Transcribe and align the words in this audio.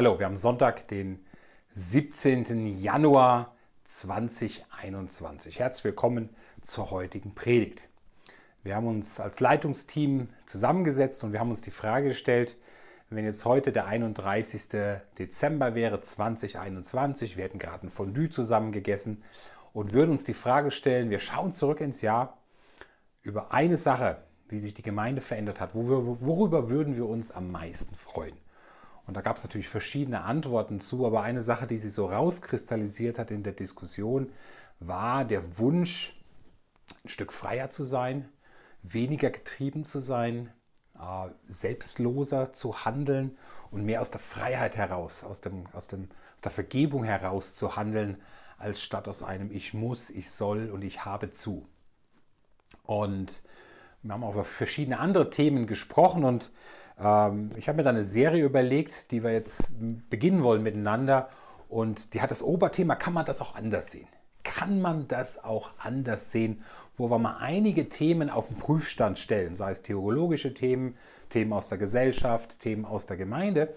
Hallo, 0.00 0.18
wir 0.18 0.24
haben 0.24 0.38
Sonntag, 0.38 0.88
den 0.88 1.22
17. 1.74 2.78
Januar 2.80 3.54
2021. 3.84 5.58
Herzlich 5.58 5.84
willkommen 5.84 6.30
zur 6.62 6.90
heutigen 6.90 7.34
Predigt. 7.34 7.86
Wir 8.62 8.76
haben 8.76 8.86
uns 8.86 9.20
als 9.20 9.40
Leitungsteam 9.40 10.30
zusammengesetzt 10.46 11.22
und 11.22 11.34
wir 11.34 11.40
haben 11.40 11.50
uns 11.50 11.60
die 11.60 11.70
Frage 11.70 12.08
gestellt, 12.08 12.56
wenn 13.10 13.26
jetzt 13.26 13.44
heute 13.44 13.72
der 13.72 13.84
31. 13.84 14.70
Dezember 15.18 15.74
wäre 15.74 16.00
2021, 16.00 17.36
wir 17.36 17.44
hätten 17.44 17.58
gerade 17.58 17.86
ein 17.86 17.90
Fondue 17.90 18.30
zusammen 18.30 18.72
gegessen 18.72 19.22
und 19.74 19.92
würden 19.92 20.12
uns 20.12 20.24
die 20.24 20.32
Frage 20.32 20.70
stellen, 20.70 21.10
wir 21.10 21.18
schauen 21.18 21.52
zurück 21.52 21.82
ins 21.82 22.00
Jahr 22.00 22.38
über 23.20 23.52
eine 23.52 23.76
Sache, 23.76 24.22
wie 24.48 24.60
sich 24.60 24.72
die 24.72 24.80
Gemeinde 24.80 25.20
verändert 25.20 25.60
hat, 25.60 25.74
worüber 25.74 26.70
würden 26.70 26.96
wir 26.96 27.06
uns 27.06 27.30
am 27.30 27.52
meisten 27.52 27.94
freuen? 27.96 28.38
Und 29.06 29.16
da 29.16 29.20
gab 29.20 29.36
es 29.36 29.42
natürlich 29.42 29.68
verschiedene 29.68 30.22
Antworten 30.22 30.80
zu, 30.80 31.06
aber 31.06 31.22
eine 31.22 31.42
Sache, 31.42 31.66
die 31.66 31.78
sich 31.78 31.92
so 31.92 32.06
rauskristallisiert 32.06 33.18
hat 33.18 33.30
in 33.30 33.42
der 33.42 33.52
Diskussion, 33.52 34.30
war 34.78 35.24
der 35.24 35.58
Wunsch, 35.58 36.16
ein 37.04 37.08
Stück 37.08 37.32
freier 37.32 37.70
zu 37.70 37.84
sein, 37.84 38.28
weniger 38.82 39.30
getrieben 39.30 39.84
zu 39.84 40.00
sein, 40.00 40.50
äh, 40.98 41.28
selbstloser 41.48 42.52
zu 42.52 42.84
handeln 42.84 43.36
und 43.70 43.84
mehr 43.84 44.00
aus 44.00 44.10
der 44.10 44.20
Freiheit 44.20 44.76
heraus, 44.76 45.24
aus, 45.24 45.40
dem, 45.40 45.66
aus, 45.72 45.88
dem, 45.88 46.08
aus 46.36 46.42
der 46.42 46.50
Vergebung 46.50 47.04
heraus 47.04 47.56
zu 47.56 47.76
handeln, 47.76 48.20
als 48.58 48.82
statt 48.82 49.08
aus 49.08 49.22
einem 49.22 49.50
Ich 49.50 49.72
muss, 49.72 50.10
ich 50.10 50.30
soll 50.30 50.70
und 50.70 50.82
ich 50.82 51.04
habe 51.04 51.30
zu. 51.30 51.66
Und 52.84 53.42
wir 54.02 54.12
haben 54.12 54.24
auch 54.24 54.34
über 54.34 54.44
verschiedene 54.44 54.98
andere 54.98 55.30
Themen 55.30 55.66
gesprochen 55.66 56.24
und 56.24 56.50
ähm, 57.00 57.50
ich 57.56 57.68
habe 57.68 57.76
mir 57.76 57.84
da 57.84 57.90
eine 57.90 58.04
Serie 58.04 58.44
überlegt, 58.44 59.10
die 59.10 59.22
wir 59.22 59.32
jetzt 59.32 59.72
beginnen 60.10 60.42
wollen 60.42 60.62
miteinander. 60.62 61.28
Und 61.68 62.14
die 62.14 62.20
hat 62.20 62.30
das 62.30 62.42
Oberthema, 62.42 62.96
kann 62.96 63.14
man 63.14 63.24
das 63.24 63.40
auch 63.40 63.54
anders 63.54 63.90
sehen? 63.90 64.08
Kann 64.42 64.80
man 64.80 65.06
das 65.06 65.42
auch 65.44 65.70
anders 65.78 66.32
sehen, 66.32 66.62
wo 66.96 67.10
wir 67.10 67.18
mal 67.18 67.36
einige 67.38 67.88
Themen 67.88 68.28
auf 68.28 68.48
den 68.48 68.56
Prüfstand 68.56 69.18
stellen, 69.18 69.54
sei 69.54 69.72
es 69.72 69.82
theologische 69.82 70.52
Themen, 70.52 70.96
Themen 71.28 71.52
aus 71.52 71.68
der 71.68 71.78
Gesellschaft, 71.78 72.58
Themen 72.58 72.84
aus 72.84 73.06
der 73.06 73.16
Gemeinde, 73.16 73.74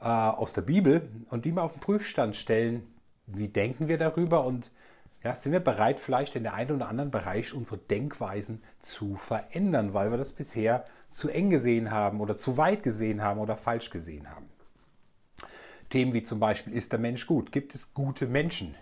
äh, 0.00 0.04
aus 0.04 0.52
der 0.52 0.62
Bibel 0.62 1.08
und 1.30 1.44
die 1.44 1.52
mal 1.52 1.62
auf 1.62 1.72
den 1.72 1.80
Prüfstand 1.80 2.36
stellen, 2.36 2.86
wie 3.26 3.48
denken 3.48 3.88
wir 3.88 3.98
darüber 3.98 4.44
und 4.44 4.70
ja, 5.24 5.34
sind 5.34 5.52
wir 5.52 5.60
bereit, 5.60 5.98
vielleicht 5.98 6.36
in 6.36 6.42
der 6.42 6.52
einen 6.52 6.72
oder 6.72 6.88
anderen 6.88 7.10
Bereich 7.10 7.54
unsere 7.54 7.78
Denkweisen 7.78 8.62
zu 8.78 9.16
verändern, 9.16 9.94
weil 9.94 10.10
wir 10.10 10.18
das 10.18 10.32
bisher 10.34 10.84
zu 11.14 11.28
eng 11.28 11.50
gesehen 11.50 11.90
haben 11.90 12.20
oder 12.20 12.36
zu 12.36 12.56
weit 12.56 12.82
gesehen 12.82 13.22
haben 13.22 13.38
oder 13.38 13.56
falsch 13.56 13.90
gesehen 13.90 14.28
haben. 14.30 14.48
Themen 15.88 16.12
wie 16.12 16.24
zum 16.24 16.40
Beispiel, 16.40 16.72
ist 16.72 16.92
der 16.92 16.98
Mensch 16.98 17.26
gut? 17.26 17.52
Gibt 17.52 17.74
es 17.74 17.94
gute 17.94 18.26
Menschen? 18.26 18.74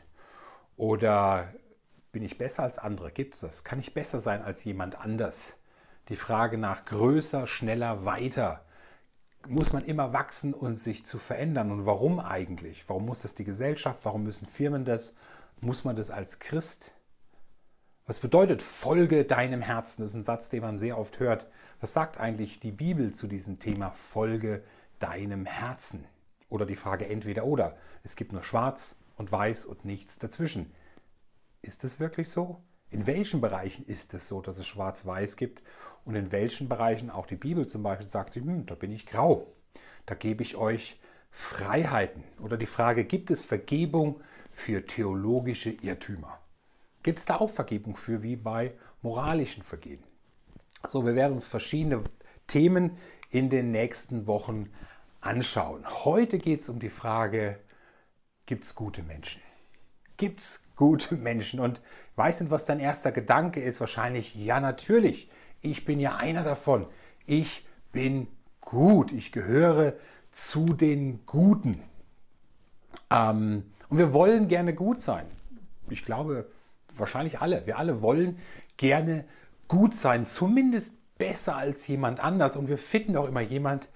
Oder 0.76 1.52
bin 2.10 2.22
ich 2.22 2.38
besser 2.38 2.62
als 2.62 2.78
andere? 2.78 3.12
Gibt 3.12 3.34
es 3.34 3.40
das? 3.40 3.64
Kann 3.64 3.78
ich 3.78 3.92
besser 3.92 4.18
sein 4.18 4.42
als 4.42 4.64
jemand 4.64 4.98
anders? 4.98 5.58
Die 6.08 6.16
Frage 6.16 6.56
nach 6.56 6.86
größer, 6.86 7.46
schneller, 7.46 8.06
weiter. 8.06 8.64
Muss 9.46 9.74
man 9.74 9.84
immer 9.84 10.14
wachsen 10.14 10.54
und 10.54 10.76
sich 10.76 11.04
zu 11.04 11.18
verändern? 11.18 11.70
Und 11.70 11.84
warum 11.84 12.18
eigentlich? 12.18 12.84
Warum 12.88 13.04
muss 13.04 13.22
das 13.22 13.34
die 13.34 13.44
Gesellschaft? 13.44 14.00
Warum 14.04 14.24
müssen 14.24 14.46
Firmen 14.46 14.86
das? 14.86 15.14
Muss 15.60 15.84
man 15.84 15.96
das 15.96 16.10
als 16.10 16.38
Christ? 16.38 16.94
Was 18.12 18.18
bedeutet 18.18 18.60
Folge 18.60 19.24
deinem 19.24 19.62
Herzen? 19.62 20.02
Das 20.02 20.10
ist 20.10 20.16
ein 20.18 20.22
Satz, 20.22 20.50
den 20.50 20.60
man 20.60 20.76
sehr 20.76 20.98
oft 20.98 21.18
hört. 21.18 21.46
Was 21.80 21.94
sagt 21.94 22.20
eigentlich 22.20 22.60
die 22.60 22.70
Bibel 22.70 23.14
zu 23.14 23.26
diesem 23.26 23.58
Thema 23.58 23.90
Folge 23.92 24.62
deinem 24.98 25.46
Herzen? 25.46 26.04
Oder 26.50 26.66
die 26.66 26.76
Frage 26.76 27.08
entweder 27.08 27.46
oder. 27.46 27.74
Es 28.02 28.14
gibt 28.14 28.34
nur 28.34 28.42
schwarz 28.42 28.98
und 29.16 29.32
weiß 29.32 29.64
und 29.64 29.86
nichts 29.86 30.18
dazwischen. 30.18 30.74
Ist 31.62 31.84
es 31.84 32.00
wirklich 32.00 32.28
so? 32.28 32.62
In 32.90 33.06
welchen 33.06 33.40
Bereichen 33.40 33.86
ist 33.86 34.12
es 34.12 34.28
so, 34.28 34.42
dass 34.42 34.58
es 34.58 34.66
schwarz-weiß 34.66 35.38
gibt? 35.38 35.62
Und 36.04 36.14
in 36.14 36.32
welchen 36.32 36.68
Bereichen 36.68 37.08
auch 37.08 37.24
die 37.24 37.36
Bibel 37.36 37.66
zum 37.66 37.82
Beispiel 37.82 38.06
sagt, 38.06 38.34
hm, 38.34 38.66
da 38.66 38.74
bin 38.74 38.92
ich 38.92 39.06
grau. 39.06 39.54
Da 40.04 40.14
gebe 40.14 40.42
ich 40.42 40.58
euch 40.58 41.00
Freiheiten. 41.30 42.24
Oder 42.42 42.58
die 42.58 42.66
Frage, 42.66 43.06
gibt 43.06 43.30
es 43.30 43.40
Vergebung 43.40 44.20
für 44.50 44.84
theologische 44.84 45.70
Irrtümer. 45.70 46.41
Gibt 47.02 47.18
es 47.18 47.24
da 47.24 47.36
auch 47.36 47.50
Vergebung 47.50 47.96
für, 47.96 48.22
wie 48.22 48.36
bei 48.36 48.74
moralischen 49.02 49.62
Vergehen? 49.62 50.02
So, 50.86 51.04
wir 51.04 51.14
werden 51.14 51.32
uns 51.32 51.46
verschiedene 51.46 52.02
Themen 52.46 52.96
in 53.30 53.50
den 53.50 53.70
nächsten 53.70 54.26
Wochen 54.26 54.68
anschauen. 55.20 55.84
Heute 56.04 56.38
geht 56.38 56.60
es 56.60 56.68
um 56.68 56.78
die 56.78 56.90
Frage, 56.90 57.58
gibt 58.46 58.64
es 58.64 58.74
gute 58.74 59.02
Menschen? 59.02 59.40
Gibt 60.16 60.40
es 60.40 60.60
gute 60.76 61.14
Menschen? 61.14 61.60
Und 61.60 61.78
ich 61.78 62.18
weiß 62.18 62.40
nicht, 62.40 62.50
was 62.50 62.66
dein 62.66 62.80
erster 62.80 63.12
Gedanke 63.12 63.60
ist. 63.60 63.80
Wahrscheinlich, 63.80 64.34
ja, 64.34 64.60
natürlich. 64.60 65.30
Ich 65.60 65.84
bin 65.84 66.00
ja 66.00 66.16
einer 66.16 66.42
davon. 66.42 66.86
Ich 67.26 67.66
bin 67.92 68.28
gut. 68.60 69.12
Ich 69.12 69.32
gehöre 69.32 69.94
zu 70.30 70.66
den 70.74 71.24
Guten. 71.26 71.82
Ähm, 73.10 73.72
und 73.88 73.98
wir 73.98 74.12
wollen 74.12 74.48
gerne 74.48 74.74
gut 74.74 75.00
sein. 75.00 75.26
Ich 75.88 76.04
glaube, 76.04 76.50
wahrscheinlich 76.96 77.40
alle. 77.40 77.66
Wir 77.66 77.78
alle 77.78 78.02
wollen 78.02 78.38
gerne 78.76 79.24
gut 79.68 79.94
sein, 79.94 80.26
zumindest 80.26 80.96
besser 81.18 81.56
als 81.56 81.86
jemand 81.86 82.20
anders. 82.20 82.56
Und 82.56 82.68
wir 82.68 82.78
finden 82.78 83.16
auch 83.16 83.26
immer 83.26 83.40
jemand, 83.40 83.88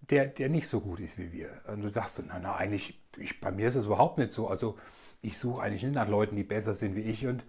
der, 0.00 0.26
der 0.26 0.48
nicht 0.48 0.68
so 0.68 0.80
gut 0.80 1.00
ist 1.00 1.18
wie 1.18 1.32
wir. 1.32 1.50
Und 1.68 1.82
du 1.82 1.90
sagst, 1.90 2.22
na, 2.26 2.38
na 2.40 2.56
eigentlich, 2.56 3.00
ich, 3.16 3.40
bei 3.40 3.50
mir 3.50 3.68
ist 3.68 3.76
es 3.76 3.86
überhaupt 3.86 4.18
nicht 4.18 4.32
so. 4.32 4.48
Also 4.48 4.78
ich 5.22 5.38
suche 5.38 5.62
eigentlich 5.62 5.82
nicht 5.82 5.94
nach 5.94 6.08
Leuten, 6.08 6.36
die 6.36 6.44
besser 6.44 6.74
sind 6.74 6.96
wie 6.96 7.02
ich. 7.02 7.26
Und 7.26 7.44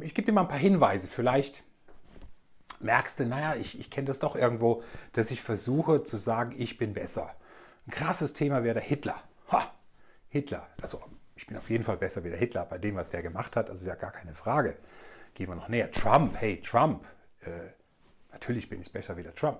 ich 0.00 0.14
gebe 0.14 0.26
dir 0.26 0.32
mal 0.32 0.42
ein 0.42 0.48
paar 0.48 0.58
Hinweise. 0.58 1.08
Vielleicht 1.08 1.64
merkst 2.80 3.20
du, 3.20 3.26
naja, 3.26 3.54
ich, 3.54 3.78
ich 3.78 3.90
kenne 3.90 4.06
das 4.06 4.18
doch 4.18 4.36
irgendwo, 4.36 4.82
dass 5.12 5.30
ich 5.30 5.42
versuche 5.42 6.02
zu 6.02 6.16
sagen, 6.16 6.54
ich 6.56 6.78
bin 6.78 6.94
besser. 6.94 7.34
Ein 7.86 7.90
krasses 7.90 8.32
Thema 8.32 8.64
wäre 8.64 8.74
der 8.74 8.82
Hitler. 8.82 9.22
Ha, 9.50 9.72
Hitler, 10.28 10.68
also 10.80 11.00
ich 11.36 11.46
bin 11.46 11.56
auf 11.56 11.70
jeden 11.70 11.84
Fall 11.84 11.96
besser 11.96 12.24
wie 12.24 12.30
der 12.30 12.38
Hitler 12.38 12.64
bei 12.64 12.78
dem, 12.78 12.96
was 12.96 13.10
der 13.10 13.22
gemacht 13.22 13.56
hat, 13.56 13.68
das 13.68 13.80
ist 13.80 13.86
ja 13.86 13.94
gar 13.94 14.12
keine 14.12 14.34
Frage. 14.34 14.76
Gehen 15.34 15.48
wir 15.48 15.56
noch 15.56 15.68
näher. 15.68 15.90
Trump, 15.90 16.36
hey, 16.36 16.60
Trump, 16.60 17.04
äh, 17.40 17.50
natürlich 18.32 18.68
bin 18.68 18.80
ich 18.80 18.92
besser 18.92 19.16
wie 19.16 19.22
der 19.22 19.34
Trump. 19.34 19.58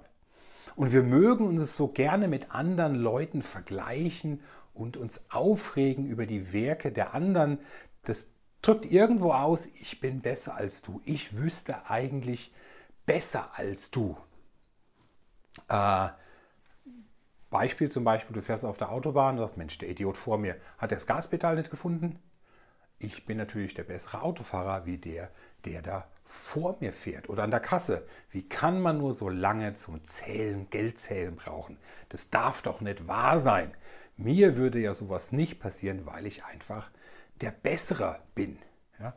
Und 0.76 0.92
wir 0.92 1.02
mögen 1.02 1.46
uns 1.46 1.76
so 1.76 1.88
gerne 1.88 2.28
mit 2.28 2.54
anderen 2.54 2.94
Leuten 2.94 3.42
vergleichen 3.42 4.40
und 4.72 4.96
uns 4.96 5.24
aufregen 5.30 6.06
über 6.06 6.26
die 6.26 6.52
Werke 6.52 6.92
der 6.92 7.14
anderen. 7.14 7.58
Das 8.04 8.30
drückt 8.62 8.90
irgendwo 8.90 9.32
aus, 9.32 9.66
ich 9.66 10.00
bin 10.00 10.20
besser 10.20 10.56
als 10.56 10.82
du. 10.82 11.00
Ich 11.04 11.36
wüsste 11.36 11.88
eigentlich 11.88 12.52
besser 13.06 13.50
als 13.54 13.90
du. 13.90 14.16
Äh, 15.68 16.08
Beispiel 17.54 17.88
zum 17.88 18.02
Beispiel, 18.02 18.34
du 18.34 18.42
fährst 18.42 18.64
auf 18.64 18.78
der 18.78 18.90
Autobahn 18.90 19.36
und 19.36 19.42
sagst, 19.42 19.56
Mensch, 19.56 19.78
der 19.78 19.88
Idiot 19.88 20.16
vor 20.16 20.38
mir 20.38 20.56
hat 20.76 20.90
das 20.90 21.06
Gaspedal 21.06 21.54
nicht 21.54 21.70
gefunden. 21.70 22.18
Ich 22.98 23.26
bin 23.26 23.36
natürlich 23.36 23.74
der 23.74 23.84
bessere 23.84 24.22
Autofahrer 24.22 24.86
wie 24.86 24.98
der, 24.98 25.30
der 25.64 25.80
da 25.80 26.08
vor 26.24 26.76
mir 26.80 26.92
fährt. 26.92 27.28
Oder 27.28 27.44
an 27.44 27.52
der 27.52 27.60
Kasse. 27.60 28.08
Wie 28.28 28.42
kann 28.42 28.80
man 28.80 28.98
nur 28.98 29.12
so 29.12 29.28
lange 29.28 29.74
zum 29.74 30.02
Zählen, 30.02 30.68
Geldzählen 30.68 31.36
brauchen? 31.36 31.78
Das 32.08 32.28
darf 32.28 32.60
doch 32.62 32.80
nicht 32.80 33.06
wahr 33.06 33.38
sein. 33.38 33.72
Mir 34.16 34.56
würde 34.56 34.80
ja 34.80 34.92
sowas 34.92 35.30
nicht 35.30 35.60
passieren, 35.60 36.06
weil 36.06 36.26
ich 36.26 36.44
einfach 36.44 36.90
der 37.40 37.52
Bessere 37.52 38.18
bin. 38.34 38.58
Ja? 38.98 39.14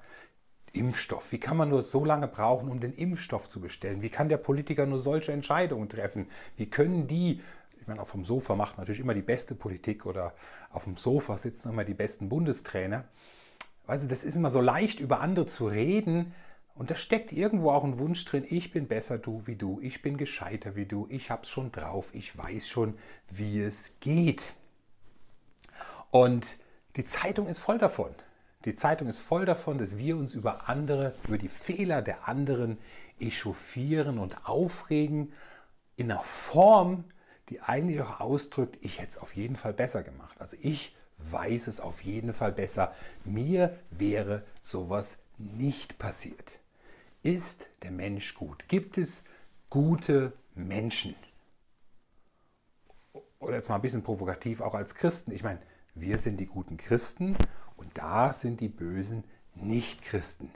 Impfstoff. 0.73 1.31
Wie 1.31 1.39
kann 1.39 1.57
man 1.57 1.69
nur 1.69 1.81
so 1.81 2.05
lange 2.05 2.27
brauchen, 2.27 2.69
um 2.69 2.81
den 2.81 2.93
Impfstoff 2.93 3.49
zu 3.49 3.59
bestellen? 3.61 4.03
Wie 4.03 4.09
kann 4.09 4.29
der 4.29 4.37
Politiker 4.37 4.85
nur 4.85 4.99
solche 4.99 5.31
Entscheidungen 5.31 5.89
treffen? 5.89 6.29
Wie 6.55 6.69
können 6.69 7.07
die 7.07 7.41
ich 7.87 7.89
meine, 7.89 8.01
auf 8.01 8.11
dem 8.11 8.25
Sofa 8.25 8.57
macht 8.57 8.77
natürlich 8.77 8.99
immer 8.99 9.13
die 9.13 9.21
beste 9.21 9.55
Politik 9.55 10.05
oder 10.05 10.33
auf 10.71 10.83
dem 10.83 10.97
Sofa 10.97 11.37
sitzen 11.37 11.69
immer 11.69 11.85
die 11.85 11.93
besten 11.93 12.27
Bundestrainer. 12.27 13.05
Weißt 13.85 14.03
du, 14.03 14.09
das 14.09 14.25
ist 14.25 14.35
immer 14.35 14.49
so 14.49 14.59
leicht, 14.59 14.99
über 14.99 15.21
andere 15.21 15.45
zu 15.45 15.67
reden. 15.67 16.33
Und 16.75 16.91
da 16.91 16.97
steckt 16.97 17.31
irgendwo 17.31 17.71
auch 17.71 17.85
ein 17.85 17.97
Wunsch 17.97 18.25
drin, 18.25 18.43
ich 18.45 18.71
bin 18.71 18.89
besser 18.89 19.17
du 19.17 19.43
wie 19.45 19.55
du, 19.55 19.79
ich 19.81 20.01
bin 20.01 20.17
gescheiter 20.17 20.75
wie 20.75 20.85
du, 20.85 21.07
ich 21.09 21.31
hab's 21.31 21.47
schon 21.47 21.71
drauf, 21.71 22.09
ich 22.13 22.37
weiß 22.37 22.67
schon, 22.67 22.97
wie 23.29 23.61
es 23.61 24.01
geht. 24.01 24.51
Und 26.11 26.57
die 26.97 27.05
Zeitung 27.05 27.47
ist 27.47 27.59
voll 27.59 27.77
davon. 27.77 28.13
Die 28.65 28.75
Zeitung 28.75 29.07
ist 29.07 29.19
voll 29.19 29.45
davon, 29.45 29.77
dass 29.77 29.97
wir 29.97 30.17
uns 30.17 30.33
über 30.33 30.67
andere, 30.67 31.15
über 31.25 31.37
die 31.37 31.47
Fehler 31.47 32.01
der 32.01 32.27
anderen 32.27 32.79
echauffieren 33.17 34.19
und 34.19 34.45
aufregen 34.45 35.31
in 35.95 36.11
einer 36.11 36.19
Form, 36.19 37.05
die 37.49 37.61
eigentlich 37.61 38.01
auch 38.01 38.19
ausdrückt, 38.19 38.77
ich 38.81 38.99
hätte 38.99 39.09
es 39.09 39.17
auf 39.17 39.35
jeden 39.35 39.55
Fall 39.55 39.73
besser 39.73 40.03
gemacht. 40.03 40.39
Also 40.39 40.57
ich 40.61 40.95
weiß 41.17 41.67
es 41.67 41.79
auf 41.79 42.03
jeden 42.03 42.33
Fall 42.33 42.51
besser. 42.51 42.93
Mir 43.23 43.77
wäre 43.89 44.43
sowas 44.61 45.19
nicht 45.37 45.97
passiert. 45.97 46.59
Ist 47.23 47.67
der 47.83 47.91
Mensch 47.91 48.35
gut? 48.35 48.67
Gibt 48.67 48.97
es 48.97 49.23
gute 49.69 50.33
Menschen? 50.53 51.15
oder 53.39 53.55
jetzt 53.55 53.69
mal 53.69 53.75
ein 53.75 53.81
bisschen 53.81 54.03
provokativ, 54.03 54.61
auch 54.61 54.73
als 54.73 54.95
Christen. 54.95 55.31
Ich 55.31 55.43
meine, 55.43 55.59
wir 55.95 56.17
sind 56.17 56.39
die 56.39 56.45
guten 56.45 56.77
Christen 56.77 57.35
und 57.75 57.97
da 57.97 58.33
sind 58.33 58.61
die 58.61 58.69
bösen 58.69 59.23
Nicht-Christen. 59.55 60.51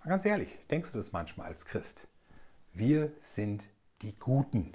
Mal 0.00 0.08
ganz 0.08 0.24
ehrlich, 0.24 0.48
denkst 0.70 0.92
du 0.92 0.98
das 0.98 1.12
manchmal 1.12 1.46
als 1.48 1.64
Christ? 1.66 2.08
Wir 2.72 3.12
sind 3.18 3.68
die 4.02 4.16
Guten. 4.18 4.72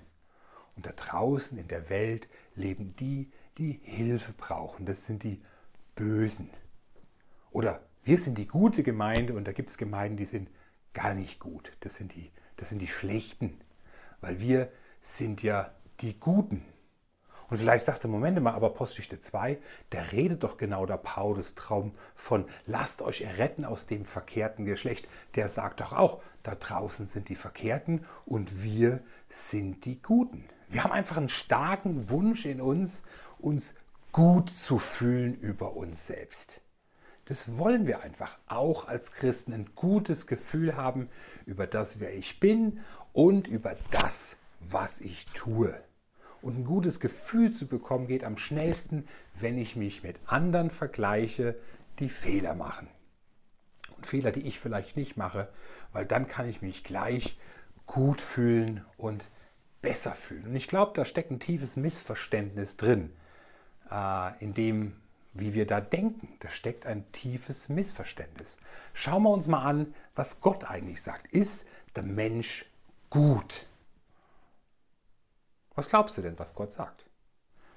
Und 0.75 0.85
da 0.85 0.91
draußen 0.91 1.57
in 1.57 1.67
der 1.67 1.89
Welt 1.89 2.27
leben 2.55 2.95
die, 2.97 3.31
die 3.57 3.79
Hilfe 3.83 4.33
brauchen. 4.33 4.85
Das 4.85 5.05
sind 5.05 5.23
die 5.23 5.39
Bösen. 5.95 6.49
Oder 7.51 7.81
wir 8.03 8.17
sind 8.17 8.37
die 8.37 8.47
gute 8.47 8.83
Gemeinde 8.83 9.33
und 9.33 9.45
da 9.45 9.51
gibt 9.51 9.69
es 9.69 9.77
Gemeinden, 9.77 10.17
die 10.17 10.25
sind 10.25 10.49
gar 10.93 11.13
nicht 11.13 11.39
gut. 11.39 11.71
Das 11.79 11.95
sind 11.95 12.13
die, 12.13 12.31
das 12.57 12.69
sind 12.69 12.81
die 12.81 12.87
Schlechten. 12.87 13.57
Weil 14.21 14.39
wir 14.39 14.69
sind 14.99 15.43
ja 15.43 15.73
die 16.01 16.19
Guten. 16.19 16.65
Und 17.47 17.57
vielleicht 17.57 17.85
sagt 17.85 18.03
er, 18.03 18.09
Moment 18.09 18.41
mal, 18.41 18.53
aber 18.53 18.73
Postgeschichte 18.73 19.19
2, 19.19 19.59
der 19.91 20.11
redet 20.11 20.43
doch 20.43 20.57
genau 20.57 20.85
der 20.85 20.97
Paulus 20.97 21.53
Traum 21.53 21.93
von 22.15 22.45
lasst 22.65 23.01
euch 23.01 23.21
erretten 23.21 23.65
aus 23.65 23.85
dem 23.85 24.05
verkehrten 24.05 24.65
Geschlecht. 24.65 25.07
Der 25.35 25.47
sagt 25.47 25.79
doch 25.79 25.93
auch, 25.93 26.21
da 26.43 26.55
draußen 26.55 27.05
sind 27.05 27.29
die 27.29 27.35
Verkehrten 27.35 28.03
und 28.25 28.63
wir 28.63 28.99
sind 29.29 29.85
die 29.85 30.01
Guten. 30.01 30.45
Wir 30.75 30.83
haben 30.83 30.91
einfach 30.91 31.15
einen 31.15 31.29
starken 31.29 32.09
Wunsch 32.09 32.43
in 32.43 32.59
uns, 32.59 33.03
uns 33.39 33.75
gut 34.11 34.49
zu 34.49 34.77
fühlen 34.77 35.33
über 35.33 35.77
uns 35.77 36.05
selbst. 36.05 36.59
Das 37.23 37.57
wollen 37.57 37.87
wir 37.87 38.01
einfach 38.01 38.37
auch 38.47 38.85
als 38.89 39.13
Christen 39.13 39.53
ein 39.53 39.69
gutes 39.75 40.27
Gefühl 40.27 40.75
haben 40.75 41.07
über 41.45 41.65
das, 41.65 42.01
wer 42.01 42.13
ich 42.13 42.41
bin 42.41 42.81
und 43.13 43.47
über 43.47 43.77
das, 43.91 44.35
was 44.59 44.99
ich 44.99 45.27
tue. 45.27 45.81
Und 46.41 46.57
ein 46.57 46.65
gutes 46.65 46.99
Gefühl 46.99 47.53
zu 47.53 47.67
bekommen 47.67 48.07
geht 48.07 48.25
am 48.25 48.37
schnellsten, 48.37 49.07
wenn 49.33 49.57
ich 49.57 49.77
mich 49.77 50.03
mit 50.03 50.17
anderen 50.25 50.71
vergleiche, 50.71 51.55
die 51.99 52.09
Fehler 52.09 52.53
machen. 52.53 52.89
Und 53.95 54.05
Fehler, 54.05 54.33
die 54.33 54.45
ich 54.45 54.59
vielleicht 54.59 54.97
nicht 54.97 55.15
mache, 55.15 55.47
weil 55.93 56.05
dann 56.05 56.27
kann 56.27 56.49
ich 56.49 56.61
mich 56.61 56.83
gleich 56.83 57.39
gut 57.85 58.19
fühlen 58.19 58.83
und 58.97 59.29
besser 59.85 60.13
fühlen. 60.13 60.47
Und 60.47 60.55
ich 60.55 60.67
glaube, 60.67 60.93
da 60.95 61.05
steckt 61.05 61.29
ein 61.29 61.39
tiefes 61.39 61.75
Missverständnis 61.75 62.75
drin, 62.75 63.13
äh, 63.91 64.43
in 64.43 64.55
dem, 64.55 64.95
wie 65.33 65.53
wir 65.53 65.67
da 65.67 65.79
denken. 65.79 66.35
Da 66.39 66.49
steckt 66.49 66.87
ein 66.87 67.09
tiefes 67.11 67.69
Missverständnis. 67.69 68.57
Schauen 68.93 69.21
wir 69.21 69.29
uns 69.29 69.45
mal 69.45 69.61
an, 69.61 69.93
was 70.15 70.41
Gott 70.41 70.63
eigentlich 70.63 71.03
sagt. 71.03 71.31
Ist 71.31 71.67
der 71.95 72.01
Mensch 72.01 72.65
gut? 73.11 73.67
Was 75.75 75.87
glaubst 75.87 76.17
du 76.17 76.23
denn, 76.23 76.39
was 76.39 76.55
Gott 76.55 76.71
sagt? 76.71 77.05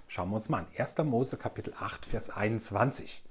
Schauen 0.07 0.31
wir 0.31 0.37
uns 0.37 0.49
mal 0.49 0.61
an. 0.61 0.67
1. 0.79 0.97
Mose 1.05 1.37
Kapitel 1.37 1.75
8, 1.79 2.07
Vers 2.07 2.31
21. 2.31 3.23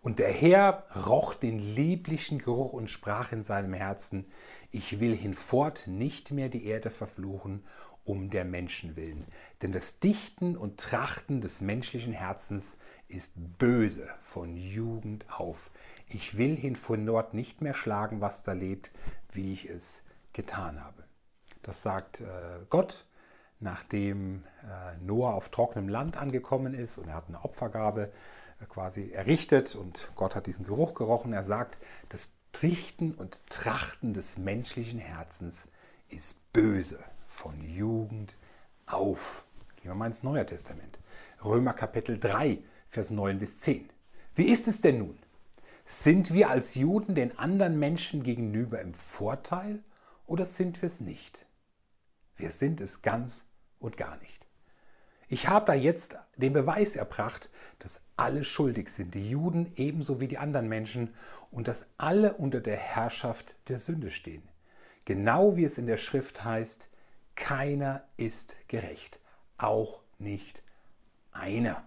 Und 0.00 0.20
der 0.20 0.32
Herr 0.32 0.84
roch 1.06 1.34
den 1.34 1.58
lieblichen 1.58 2.38
Geruch 2.38 2.72
und 2.72 2.88
sprach 2.88 3.30
in 3.30 3.42
seinem 3.42 3.74
Herzen, 3.74 4.24
ich 4.70 5.00
will 5.00 5.14
hinfort 5.14 5.86
nicht 5.86 6.30
mehr 6.30 6.48
die 6.48 6.64
Erde 6.64 6.90
verfluchen 6.90 7.62
um 8.04 8.30
der 8.30 8.44
Menschen 8.44 8.96
willen. 8.96 9.26
Denn 9.62 9.72
das 9.72 10.00
Dichten 10.00 10.56
und 10.56 10.78
Trachten 10.80 11.40
des 11.40 11.60
menschlichen 11.60 12.12
Herzens 12.12 12.78
ist 13.08 13.34
böse 13.58 14.08
von 14.20 14.56
Jugend 14.56 15.26
auf. 15.30 15.70
Ich 16.08 16.36
will 16.36 16.56
hinfort 16.56 17.34
nicht 17.34 17.60
mehr 17.60 17.74
schlagen, 17.74 18.20
was 18.20 18.42
da 18.42 18.52
lebt, 18.52 18.90
wie 19.30 19.52
ich 19.52 19.68
es 19.68 20.02
getan 20.32 20.82
habe. 20.82 21.04
Das 21.62 21.82
sagt 21.82 22.20
äh, 22.20 22.24
Gott 22.68 23.06
nachdem 23.62 24.44
äh, 24.62 24.96
Noah 25.00 25.34
auf 25.34 25.48
trockenem 25.48 25.88
Land 25.88 26.16
angekommen 26.16 26.74
ist 26.74 26.98
und 26.98 27.08
er 27.08 27.14
hat 27.14 27.28
eine 27.28 27.44
Opfergabe 27.44 28.12
äh, 28.60 28.66
quasi 28.66 29.12
errichtet 29.12 29.74
und 29.74 30.10
Gott 30.16 30.34
hat 30.34 30.46
diesen 30.46 30.66
Geruch 30.66 30.94
gerochen. 30.94 31.32
Er 31.32 31.44
sagt, 31.44 31.78
das 32.08 32.34
Trichten 32.52 33.14
und 33.14 33.48
Trachten 33.48 34.12
des 34.12 34.36
menschlichen 34.36 34.98
Herzens 34.98 35.68
ist 36.08 36.52
böse 36.52 36.98
von 37.32 37.60
Jugend 37.64 38.36
auf. 38.86 39.44
Gehen 39.76 39.90
wir 39.90 39.94
mal 39.94 40.06
ins 40.06 40.22
Neue 40.22 40.44
Testament. 40.46 40.98
Römer 41.42 41.72
Kapitel 41.72 42.20
3, 42.20 42.58
Vers 42.88 43.10
9 43.10 43.38
bis 43.38 43.58
10. 43.60 43.88
Wie 44.34 44.50
ist 44.50 44.68
es 44.68 44.80
denn 44.80 44.98
nun? 44.98 45.18
Sind 45.84 46.32
wir 46.32 46.50
als 46.50 46.74
Juden 46.74 47.14
den 47.14 47.36
anderen 47.38 47.78
Menschen 47.78 48.22
gegenüber 48.22 48.80
im 48.80 48.94
Vorteil 48.94 49.82
oder 50.26 50.46
sind 50.46 50.80
wir 50.82 50.86
es 50.86 51.00
nicht? 51.00 51.46
Wir 52.36 52.50
sind 52.50 52.80
es 52.80 53.02
ganz 53.02 53.46
und 53.80 53.96
gar 53.96 54.16
nicht. 54.18 54.46
Ich 55.28 55.48
habe 55.48 55.64
da 55.64 55.74
jetzt 55.74 56.16
den 56.36 56.52
Beweis 56.52 56.94
erbracht, 56.94 57.50
dass 57.78 58.02
alle 58.16 58.44
schuldig 58.44 58.90
sind, 58.90 59.14
die 59.14 59.30
Juden 59.30 59.72
ebenso 59.76 60.20
wie 60.20 60.28
die 60.28 60.38
anderen 60.38 60.68
Menschen, 60.68 61.14
und 61.50 61.66
dass 61.68 61.86
alle 61.98 62.34
unter 62.34 62.60
der 62.60 62.76
Herrschaft 62.76 63.56
der 63.68 63.78
Sünde 63.78 64.10
stehen. 64.10 64.42
Genau 65.04 65.56
wie 65.56 65.64
es 65.64 65.78
in 65.78 65.86
der 65.86 65.96
Schrift 65.96 66.44
heißt, 66.44 66.88
keiner 67.34 68.04
ist 68.16 68.56
gerecht, 68.68 69.20
auch 69.58 70.02
nicht 70.18 70.62
einer. 71.32 71.82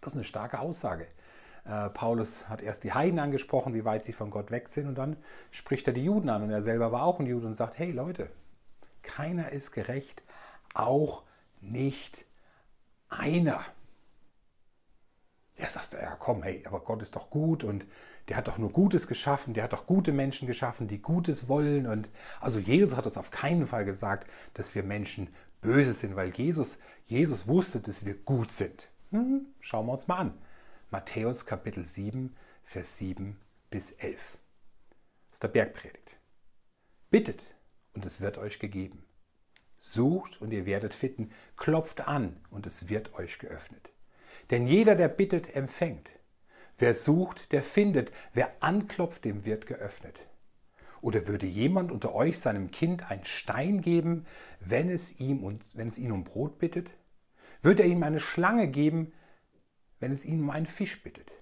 Das 0.00 0.12
ist 0.12 0.16
eine 0.16 0.24
starke 0.24 0.58
Aussage. 0.58 1.06
Äh, 1.64 1.90
Paulus 1.90 2.48
hat 2.48 2.60
erst 2.60 2.84
die 2.84 2.92
Heiden 2.92 3.18
angesprochen, 3.18 3.74
wie 3.74 3.84
weit 3.84 4.04
sie 4.04 4.12
von 4.12 4.30
Gott 4.30 4.50
weg 4.50 4.68
sind, 4.68 4.88
und 4.88 4.96
dann 4.96 5.16
spricht 5.50 5.86
er 5.86 5.92
die 5.92 6.04
Juden 6.04 6.28
an. 6.28 6.42
Und 6.42 6.50
er 6.50 6.62
selber 6.62 6.92
war 6.92 7.04
auch 7.04 7.20
ein 7.20 7.26
Jude 7.26 7.46
und 7.46 7.54
sagt, 7.54 7.78
hey 7.78 7.92
Leute, 7.92 8.30
keiner 9.02 9.50
ist 9.50 9.72
gerecht, 9.72 10.24
auch 10.74 11.22
nicht 11.60 12.24
einer. 13.08 13.60
Ja, 15.56 15.66
sagst 15.66 15.92
du, 15.92 15.98
ja 15.98 16.16
komm, 16.16 16.42
hey, 16.42 16.64
aber 16.66 16.80
Gott 16.80 17.02
ist 17.02 17.14
doch 17.14 17.30
gut 17.30 17.62
und 17.62 17.84
der 18.28 18.36
hat 18.36 18.48
doch 18.48 18.58
nur 18.58 18.70
Gutes 18.70 19.06
geschaffen, 19.06 19.54
der 19.54 19.64
hat 19.64 19.72
doch 19.72 19.86
gute 19.86 20.12
Menschen 20.12 20.46
geschaffen, 20.46 20.88
die 20.88 21.02
Gutes 21.02 21.48
wollen. 21.48 21.86
Und 21.86 22.08
also 22.40 22.58
Jesus 22.58 22.96
hat 22.96 23.06
es 23.06 23.16
auf 23.16 23.30
keinen 23.30 23.66
Fall 23.66 23.84
gesagt, 23.84 24.30
dass 24.54 24.74
wir 24.74 24.82
Menschen 24.82 25.28
böse 25.60 25.92
sind, 25.92 26.16
weil 26.16 26.30
Jesus, 26.30 26.78
Jesus 27.06 27.48
wusste, 27.48 27.80
dass 27.80 28.04
wir 28.04 28.14
gut 28.14 28.52
sind. 28.52 28.90
Hm, 29.10 29.46
schauen 29.60 29.86
wir 29.86 29.92
uns 29.92 30.08
mal 30.08 30.16
an. 30.16 30.38
Matthäus 30.90 31.46
Kapitel 31.46 31.86
7, 31.86 32.34
Vers 32.64 32.98
7 32.98 33.38
bis 33.70 33.92
11. 33.92 34.38
Das 35.30 35.36
ist 35.36 35.42
der 35.42 35.48
Bergpredigt. 35.48 36.18
Bittet 37.10 37.42
und 37.94 38.04
es 38.04 38.20
wird 38.20 38.38
euch 38.38 38.58
gegeben. 38.58 39.04
Sucht 39.78 40.40
und 40.40 40.52
ihr 40.52 40.64
werdet 40.64 40.94
finden, 40.94 41.32
klopft 41.56 42.06
an 42.06 42.36
und 42.50 42.66
es 42.66 42.88
wird 42.88 43.14
euch 43.14 43.38
geöffnet. 43.38 43.92
Denn 44.50 44.66
jeder, 44.66 44.94
der 44.94 45.08
bittet, 45.08 45.56
empfängt. 45.56 46.12
Wer 46.78 46.94
sucht, 46.94 47.52
der 47.52 47.62
findet. 47.62 48.12
Wer 48.32 48.50
anklopft, 48.60 49.24
dem 49.24 49.44
wird 49.44 49.66
geöffnet. 49.66 50.26
Oder 51.00 51.26
würde 51.26 51.46
jemand 51.46 51.90
unter 51.90 52.14
euch 52.14 52.38
seinem 52.38 52.70
Kind 52.70 53.10
einen 53.10 53.24
Stein 53.24 53.80
geben, 53.80 54.24
wenn 54.60 54.88
es, 54.88 55.20
ihm 55.20 55.42
und, 55.42 55.64
wenn 55.74 55.88
es 55.88 55.98
ihn 55.98 56.12
um 56.12 56.24
Brot 56.24 56.58
bittet? 56.58 56.94
Würde 57.60 57.82
er 57.82 57.88
ihm 57.88 58.02
eine 58.02 58.20
Schlange 58.20 58.68
geben, 58.68 59.12
wenn 60.00 60.12
es 60.12 60.24
ihn 60.24 60.40
um 60.40 60.50
einen 60.50 60.66
Fisch 60.66 61.02
bittet? 61.02 61.32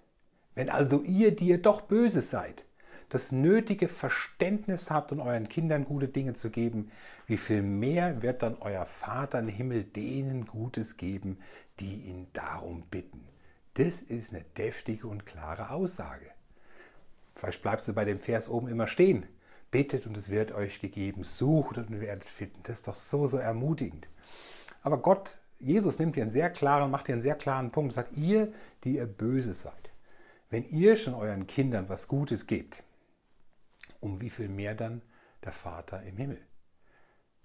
Wenn 0.55 0.69
also 0.69 1.03
ihr, 1.03 1.35
die 1.35 1.49
ihr 1.49 1.63
doch 1.63 1.83
böse 1.83 2.21
seid, 2.21 2.65
das 3.11 3.33
nötige 3.33 3.89
Verständnis 3.89 4.91
habt, 4.91 5.13
um 5.13 5.21
euren 5.21 5.49
Kindern 5.49 5.85
gute 5.85 6.09
Dinge 6.09 6.33
zu 6.35 6.51
geben, 6.51 6.91
wie 7.27 7.37
viel 7.37 7.61
mehr 7.61 8.23
wird 8.23 8.43
dann 8.43 8.57
euer 8.61 8.87
Vater 8.87 9.41
im 9.41 9.49
Himmel 9.49 9.85
denen 9.85 10.47
Gutes 10.47 10.97
geben, 10.97 11.39
die 11.81 12.03
ihn 12.03 12.29
darum 12.33 12.83
bitten. 12.91 13.30
Das 13.75 14.01
ist 14.01 14.35
eine 14.35 14.45
deftige 14.57 15.07
und 15.07 15.27
klare 15.27 15.71
Aussage. 15.71 16.27
Vielleicht 17.35 17.63
bleibst 17.63 17.89
du 17.89 17.93
bei 17.93 18.05
dem 18.05 18.19
Vers 18.19 18.49
oben 18.49 18.69
immer 18.69 18.87
stehen. 18.87 19.27
Bittet 19.71 20.07
und 20.07 20.17
es 20.17 20.31
wird 20.31 20.53
euch 20.53 20.81
gegeben, 20.81 21.23
sucht 21.23 21.79
und 21.79 21.91
ihr 21.91 22.01
werdet 22.01 22.25
finden. 22.25 22.61
Das 22.65 22.77
ist 22.77 22.89
doch 22.89 22.97
so, 22.97 23.27
so 23.27 23.37
ermutigend. 23.37 24.09
Aber 24.83 24.99
Gott, 24.99 25.39
Jesus 25.61 25.99
nimmt 25.99 26.17
hier 26.17 26.25
einen 26.25 26.31
sehr 26.31 26.51
klaren, 26.51 26.91
macht 26.91 27.07
hier 27.07 27.15
einen 27.15 27.23
sehr 27.23 27.37
klaren 27.37 27.71
Punkt, 27.71 27.93
sagt, 27.93 28.17
ihr, 28.17 28.53
die 28.83 28.97
ihr 28.97 29.07
böse 29.07 29.53
seid, 29.53 29.91
wenn 30.49 30.69
ihr 30.71 30.97
schon 30.97 31.15
euren 31.15 31.47
Kindern 31.47 31.89
was 31.89 32.09
Gutes 32.09 32.47
gebt, 32.47 32.83
um 34.01 34.21
wie 34.21 34.31
viel 34.31 34.49
mehr 34.49 34.75
dann 34.75 35.03
der 35.45 35.53
Vater 35.53 36.03
im 36.03 36.17
Himmel? 36.17 36.41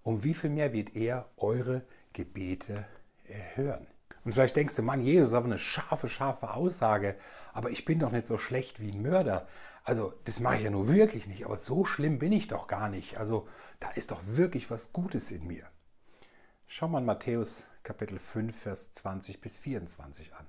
Um 0.02 0.24
wie 0.24 0.34
viel 0.34 0.50
mehr 0.50 0.74
wird 0.74 0.96
er 0.96 1.30
eure 1.38 1.84
Gebete 2.14 2.86
erhören? 3.26 3.88
Und 4.24 4.34
vielleicht 4.34 4.56
denkst 4.56 4.76
du, 4.76 4.82
Mann, 4.82 5.02
Jesus 5.02 5.34
aber 5.34 5.46
eine 5.46 5.60
scharfe, 5.60 6.10
scharfe 6.10 6.54
Aussage, 6.54 7.16
aber 7.54 7.70
ich 7.70 7.86
bin 7.86 8.00
doch 8.00 8.12
nicht 8.12 8.26
so 8.26 8.38
schlecht 8.38 8.80
wie 8.80 8.92
ein 8.92 9.02
Mörder. 9.02 9.48
Also, 9.84 10.14
das 10.24 10.40
mache 10.40 10.58
ich 10.58 10.64
ja 10.64 10.72
nur 10.72 10.92
wirklich 10.92 11.28
nicht, 11.28 11.46
aber 11.46 11.58
so 11.58 11.86
schlimm 11.86 12.18
bin 12.18 12.32
ich 12.32 12.48
doch 12.48 12.68
gar 12.68 12.90
nicht. 12.90 13.18
Also, 13.18 13.48
da 13.80 13.92
ist 13.92 14.10
doch 14.10 14.22
wirklich 14.26 14.72
was 14.72 14.92
Gutes 14.94 15.30
in 15.30 15.46
mir. 15.46 15.68
Schau 16.66 16.88
mal 16.88 17.02
Matthäus 17.02 17.70
Kapitel 17.84 18.18
5, 18.18 18.60
Vers 18.60 18.92
20 18.94 19.42
bis 19.42 19.60
24 19.60 20.34
an. 20.34 20.48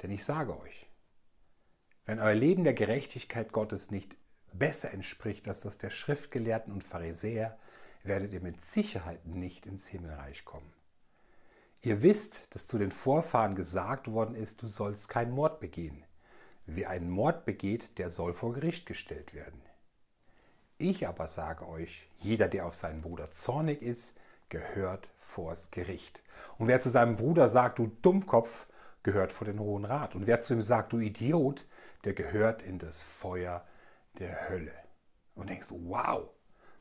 Denn 0.00 0.12
ich 0.12 0.24
sage 0.24 0.56
euch, 0.58 0.88
wenn 2.06 2.20
euer 2.20 2.34
Leben 2.34 2.62
der 2.62 2.74
Gerechtigkeit 2.74 3.52
Gottes 3.52 3.90
nicht 3.90 4.16
besser 4.52 4.92
entspricht 4.92 5.48
als 5.48 5.60
das 5.60 5.78
der 5.78 5.90
Schriftgelehrten 5.90 6.72
und 6.72 6.84
Pharisäer, 6.84 7.58
werdet 8.04 8.32
ihr 8.32 8.40
mit 8.40 8.60
Sicherheit 8.60 9.26
nicht 9.26 9.66
ins 9.66 9.88
Himmelreich 9.88 10.44
kommen. 10.44 10.72
Ihr 11.82 12.02
wisst, 12.02 12.46
dass 12.50 12.66
zu 12.66 12.76
den 12.76 12.92
Vorfahren 12.92 13.54
gesagt 13.54 14.10
worden 14.10 14.34
ist, 14.34 14.62
du 14.62 14.66
sollst 14.66 15.08
keinen 15.08 15.32
Mord 15.32 15.60
begehen. 15.60 16.04
Wer 16.66 16.90
einen 16.90 17.08
Mord 17.08 17.46
begeht, 17.46 17.98
der 17.98 18.10
soll 18.10 18.34
vor 18.34 18.52
Gericht 18.52 18.84
gestellt 18.84 19.34
werden. 19.34 19.62
Ich 20.76 21.08
aber 21.08 21.26
sage 21.26 21.66
euch, 21.66 22.06
jeder, 22.18 22.48
der 22.48 22.66
auf 22.66 22.74
seinen 22.74 23.00
Bruder 23.00 23.30
zornig 23.30 23.80
ist, 23.80 24.18
gehört 24.50 25.10
vors 25.16 25.70
Gericht. 25.70 26.22
Und 26.58 26.68
wer 26.68 26.80
zu 26.80 26.90
seinem 26.90 27.16
Bruder 27.16 27.48
sagt, 27.48 27.78
du 27.78 27.86
Dummkopf, 28.02 28.66
gehört 29.02 29.32
vor 29.32 29.46
den 29.46 29.58
Hohen 29.58 29.86
Rat. 29.86 30.14
Und 30.14 30.26
wer 30.26 30.42
zu 30.42 30.52
ihm 30.52 30.62
sagt, 30.62 30.92
du 30.92 30.98
Idiot, 30.98 31.64
der 32.04 32.12
gehört 32.12 32.62
in 32.62 32.78
das 32.78 33.00
Feuer 33.00 33.64
der 34.18 34.50
Hölle. 34.50 34.74
Und 35.34 35.48
denkst, 35.48 35.68
wow, 35.70 36.28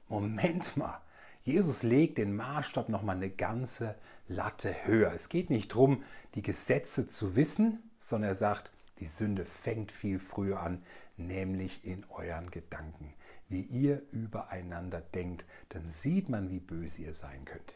Moment 0.10 0.76
mal, 0.76 1.02
Jesus 1.42 1.84
legt 1.84 2.18
den 2.18 2.36
Maßstab 2.36 2.90
nochmal 2.90 3.16
eine 3.16 3.30
ganze 3.30 3.96
Latte 4.28 4.86
höher. 4.86 5.12
Es 5.14 5.30
geht 5.30 5.50
nicht 5.50 5.72
darum, 5.72 6.04
die 6.36 6.42
Gesetze 6.42 7.08
zu 7.08 7.36
wissen, 7.36 7.90
sondern 7.98 8.32
er 8.32 8.36
sagt, 8.36 8.72
die 9.00 9.08
Sünde 9.08 9.46
fängt 9.46 9.92
viel 9.92 10.20
früher 10.20 10.60
an, 10.60 10.84
nämlich 11.18 11.86
in 11.86 12.06
euren 12.10 12.52
Gedanken. 12.52 13.14
Wie 13.48 13.62
ihr 13.62 14.04
übereinander 14.12 15.02
denkt, 15.02 15.46
dann 15.70 15.86
sieht 15.86 16.30
man, 16.30 16.50
wie 16.50 16.60
böse 16.60 17.02
ihr 17.02 17.14
sein 17.14 17.46
könnt. 17.46 17.76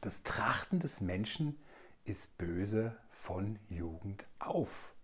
Das 0.00 0.22
Trachten 0.22 0.80
des 0.80 1.00
Menschen 1.00 1.58
ist 2.04 2.38
böse 2.38 2.96
von 3.10 3.58
Jugend 3.68 4.24
auf. 4.38 4.94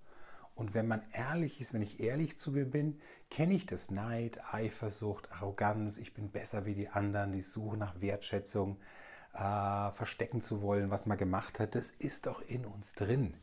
Und 0.57 0.75
wenn 0.75 0.89
man 0.89 1.03
ehrlich 1.13 1.61
ist, 1.61 1.73
wenn 1.73 1.83
ich 1.83 2.01
ehrlich 2.01 2.37
zu 2.39 2.51
mir 2.51 2.65
bin, 2.65 2.99
kenne 3.31 3.55
ich 3.55 3.67
das 3.67 3.91
Neid, 3.93 4.41
Eifersucht, 4.53 5.31
Arroganz, 5.31 5.99
ich 5.99 6.15
bin 6.15 6.31
besser 6.31 6.67
wie 6.67 6.75
die 6.75 6.89
anderen, 6.89 7.31
die 7.31 7.43
Suche 7.43 7.77
nach 7.77 8.01
Wertschätzung, 8.01 8.79
äh, 9.35 9.93
verstecken 9.93 10.41
zu 10.41 10.63
wollen, 10.63 10.91
was 10.91 11.07
man 11.07 11.19
gemacht 11.19 11.61
hat. 11.61 11.77
Das 11.77 11.91
ist 11.91 12.27
doch 12.27 12.43
in 12.49 12.65
uns 12.65 12.95
drin 12.95 13.37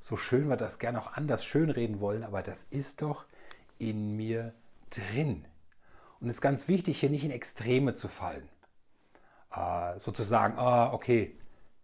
so 0.00 0.16
schön 0.16 0.48
wir 0.48 0.56
das 0.56 0.78
gerne 0.78 1.00
auch 1.00 1.14
anders 1.14 1.44
schönreden 1.44 2.00
wollen, 2.00 2.22
aber 2.22 2.42
das 2.42 2.64
ist 2.70 3.02
doch 3.02 3.26
in 3.78 4.16
mir 4.16 4.54
drin. 4.90 5.44
Und 6.20 6.28
es 6.28 6.36
ist 6.36 6.40
ganz 6.40 6.68
wichtig, 6.68 7.00
hier 7.00 7.10
nicht 7.10 7.24
in 7.24 7.30
Extreme 7.30 7.94
zu 7.94 8.08
fallen. 8.08 8.48
Äh, 9.54 9.98
sozusagen, 9.98 10.58
ah, 10.58 10.92
okay, 10.92 11.36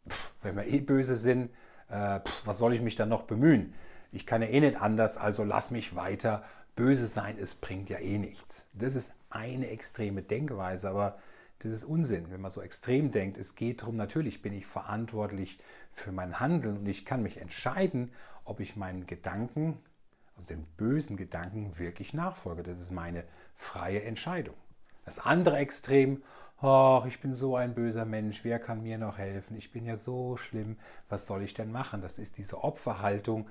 pff, 0.08 0.30
wenn 0.42 0.56
wir 0.56 0.66
eh 0.66 0.80
böse 0.80 1.16
sind, 1.16 1.50
äh, 1.88 2.20
pff, 2.20 2.46
was 2.46 2.58
soll 2.58 2.74
ich 2.74 2.80
mich 2.80 2.94
dann 2.94 3.08
noch 3.08 3.22
bemühen? 3.22 3.74
Ich 4.12 4.26
kann 4.26 4.42
ja 4.42 4.48
eh 4.48 4.60
nicht 4.60 4.80
anders, 4.80 5.16
also 5.16 5.42
lass 5.42 5.70
mich 5.70 5.96
weiter 5.96 6.44
böse 6.76 7.06
sein, 7.06 7.36
es 7.38 7.54
bringt 7.54 7.90
ja 7.90 7.98
eh 7.98 8.18
nichts. 8.18 8.68
Das 8.74 8.94
ist 8.94 9.14
eine 9.30 9.68
extreme 9.68 10.22
Denkweise, 10.22 10.88
aber 10.90 11.18
das 11.60 11.72
ist 11.72 11.84
Unsinn, 11.84 12.30
wenn 12.30 12.40
man 12.40 12.50
so 12.50 12.60
extrem 12.60 13.10
denkt. 13.10 13.38
Es 13.38 13.54
geht 13.54 13.82
darum, 13.82 13.96
natürlich 13.96 14.42
bin 14.42 14.52
ich 14.52 14.66
verantwortlich 14.66 15.58
für 15.90 16.12
mein 16.12 16.40
Handeln 16.40 16.78
und 16.78 16.88
ich 16.88 17.04
kann 17.04 17.22
mich 17.22 17.38
entscheiden, 17.40 18.12
ob 18.44 18.60
ich 18.60 18.76
meinen 18.76 19.06
Gedanken, 19.06 19.78
also 20.36 20.48
den 20.54 20.64
bösen 20.76 21.16
Gedanken, 21.16 21.78
wirklich 21.78 22.14
nachfolge. 22.14 22.62
Das 22.62 22.80
ist 22.80 22.90
meine 22.90 23.24
freie 23.54 24.02
Entscheidung. 24.02 24.56
Das 25.04 25.18
andere 25.20 25.56
Extrem, 25.56 26.22
oh, 26.60 27.02
ich 27.06 27.20
bin 27.20 27.32
so 27.32 27.56
ein 27.56 27.74
böser 27.74 28.04
Mensch, 28.04 28.44
wer 28.44 28.58
kann 28.58 28.82
mir 28.82 28.98
noch 28.98 29.18
helfen? 29.18 29.56
Ich 29.56 29.72
bin 29.72 29.84
ja 29.84 29.96
so 29.96 30.36
schlimm, 30.36 30.78
was 31.08 31.26
soll 31.26 31.42
ich 31.42 31.54
denn 31.54 31.72
machen? 31.72 32.00
Das 32.00 32.18
ist 32.18 32.38
diese 32.38 32.62
Opferhaltung, 32.62 33.48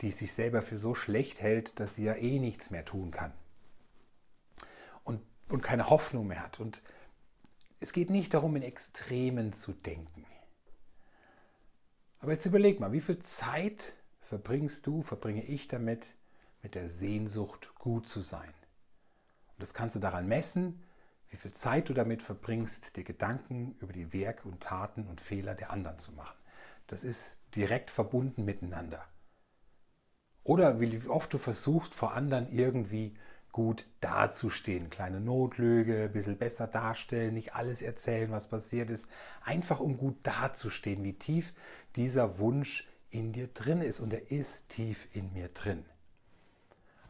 die 0.00 0.10
sich 0.10 0.32
selber 0.32 0.62
für 0.62 0.78
so 0.78 0.94
schlecht 0.94 1.40
hält, 1.40 1.78
dass 1.78 1.94
sie 1.94 2.04
ja 2.04 2.14
eh 2.14 2.38
nichts 2.38 2.70
mehr 2.70 2.84
tun 2.84 3.10
kann. 3.10 3.32
Und, 5.04 5.22
und 5.48 5.62
keine 5.62 5.90
Hoffnung 5.90 6.26
mehr 6.26 6.42
hat. 6.42 6.60
Und 6.60 6.82
es 7.80 7.92
geht 7.92 8.10
nicht 8.10 8.34
darum, 8.34 8.56
in 8.56 8.62
Extremen 8.62 9.52
zu 9.52 9.72
denken. 9.72 10.26
Aber 12.20 12.32
jetzt 12.32 12.46
überleg 12.46 12.80
mal, 12.80 12.92
wie 12.92 13.00
viel 13.00 13.18
Zeit 13.18 13.94
verbringst 14.20 14.86
du, 14.86 15.02
verbringe 15.02 15.42
ich 15.42 15.68
damit, 15.68 16.14
mit 16.62 16.74
der 16.74 16.88
Sehnsucht, 16.88 17.74
gut 17.78 18.06
zu 18.06 18.20
sein? 18.20 18.52
Und 19.52 19.62
das 19.62 19.72
kannst 19.72 19.96
du 19.96 20.00
daran 20.00 20.28
messen, 20.28 20.82
wie 21.30 21.36
viel 21.36 21.52
Zeit 21.52 21.88
du 21.88 21.94
damit 21.94 22.22
verbringst, 22.22 22.96
dir 22.96 23.04
Gedanken 23.04 23.76
über 23.80 23.92
die 23.92 24.12
Werke 24.12 24.48
und 24.48 24.60
Taten 24.60 25.06
und 25.06 25.20
Fehler 25.20 25.54
der 25.54 25.70
anderen 25.70 25.98
zu 25.98 26.12
machen. 26.12 26.36
Das 26.88 27.04
ist 27.04 27.40
direkt 27.54 27.88
verbunden 27.88 28.44
miteinander. 28.44 29.06
Oder 30.44 30.80
wie 30.80 31.06
oft 31.08 31.32
du 31.32 31.38
versuchst, 31.38 31.94
vor 31.94 32.14
anderen 32.14 32.50
irgendwie 32.50 33.14
gut 33.52 33.86
dazustehen. 34.00 34.90
Kleine 34.90 35.20
Notlüge, 35.20 36.04
ein 36.04 36.12
bisschen 36.12 36.38
besser 36.38 36.66
darstellen, 36.66 37.34
nicht 37.34 37.54
alles 37.54 37.82
erzählen, 37.82 38.30
was 38.30 38.48
passiert 38.48 38.90
ist. 38.90 39.08
Einfach 39.42 39.80
um 39.80 39.96
gut 39.96 40.16
dazustehen, 40.22 41.02
wie 41.02 41.14
tief 41.14 41.52
dieser 41.96 42.38
Wunsch 42.38 42.88
in 43.10 43.32
dir 43.32 43.48
drin 43.48 43.82
ist. 43.82 44.00
Und 44.00 44.12
er 44.12 44.30
ist 44.30 44.68
tief 44.68 45.08
in 45.12 45.32
mir 45.32 45.48
drin. 45.48 45.84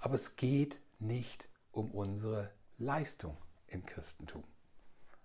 Aber 0.01 0.15
es 0.15 0.37
geht 0.37 0.81
nicht 0.99 1.49
um 1.73 1.91
unsere 1.91 2.51
Leistung 2.79 3.37
im 3.69 3.85
Christentum. 3.85 4.45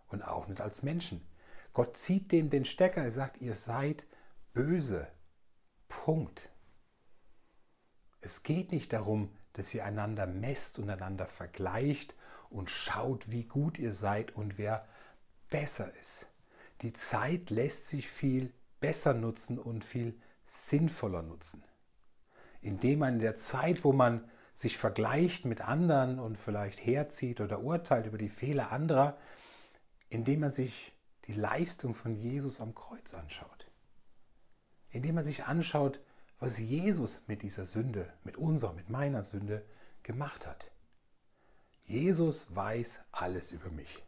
Und 0.09 0.21
auch 0.21 0.47
nicht 0.47 0.61
als 0.61 0.83
Menschen. 0.83 1.21
Gott 1.73 1.97
zieht 1.97 2.31
dem 2.31 2.49
den 2.49 2.65
Stecker. 2.65 3.03
Er 3.03 3.11
sagt, 3.11 3.41
ihr 3.41 3.55
seid 3.55 4.05
böse. 4.53 5.07
Punkt. 5.87 6.49
Es 8.25 8.41
geht 8.41 8.71
nicht 8.71 8.91
darum, 8.91 9.29
dass 9.53 9.71
ihr 9.75 9.85
einander 9.85 10.25
messt 10.25 10.79
und 10.79 10.89
einander 10.89 11.27
vergleicht 11.27 12.15
und 12.49 12.71
schaut, 12.71 13.29
wie 13.29 13.43
gut 13.43 13.77
ihr 13.77 13.93
seid 13.93 14.35
und 14.35 14.57
wer 14.57 14.87
besser 15.51 15.93
ist. 15.99 16.27
Die 16.81 16.91
Zeit 16.91 17.51
lässt 17.51 17.87
sich 17.87 18.09
viel 18.09 18.51
besser 18.79 19.13
nutzen 19.13 19.59
und 19.59 19.85
viel 19.85 20.19
sinnvoller 20.43 21.21
nutzen. 21.21 21.63
Indem 22.61 22.99
man 22.99 23.13
in 23.13 23.19
der 23.19 23.35
Zeit, 23.35 23.83
wo 23.83 23.93
man 23.93 24.27
sich 24.55 24.79
vergleicht 24.79 25.45
mit 25.45 25.61
anderen 25.61 26.17
und 26.17 26.37
vielleicht 26.39 26.83
herzieht 26.83 27.41
oder 27.41 27.61
urteilt 27.61 28.07
über 28.07 28.17
die 28.17 28.29
Fehler 28.29 28.71
anderer, 28.71 29.17
indem 30.09 30.39
man 30.39 30.51
sich 30.51 30.93
die 31.27 31.33
Leistung 31.33 31.93
von 31.93 32.15
Jesus 32.15 32.59
am 32.59 32.73
Kreuz 32.73 33.13
anschaut. 33.13 33.67
Indem 34.89 35.13
man 35.13 35.23
sich 35.23 35.43
anschaut, 35.43 35.99
was 36.39 36.59
Jesus 36.59 37.23
mit 37.27 37.41
dieser 37.41 37.65
Sünde, 37.65 38.11
mit 38.23 38.37
unserer, 38.37 38.73
mit 38.73 38.89
meiner 38.89 39.23
Sünde 39.23 39.63
gemacht 40.03 40.45
hat. 40.45 40.71
Jesus 41.85 42.53
weiß 42.55 42.99
alles 43.11 43.51
über 43.51 43.69
mich. 43.69 44.03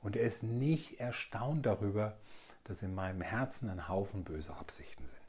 Und 0.00 0.16
er 0.16 0.22
ist 0.24 0.42
nicht 0.42 1.00
erstaunt 1.00 1.64
darüber, 1.66 2.18
dass 2.64 2.82
in 2.82 2.94
meinem 2.94 3.22
Herzen 3.22 3.70
ein 3.70 3.88
Haufen 3.88 4.24
böser 4.24 4.58
Absichten 4.58 5.06
sind. 5.06 5.20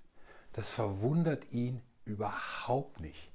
Das 0.53 0.69
verwundert 0.69 1.51
ihn 1.51 1.81
überhaupt 2.05 2.99
nicht. 2.99 3.31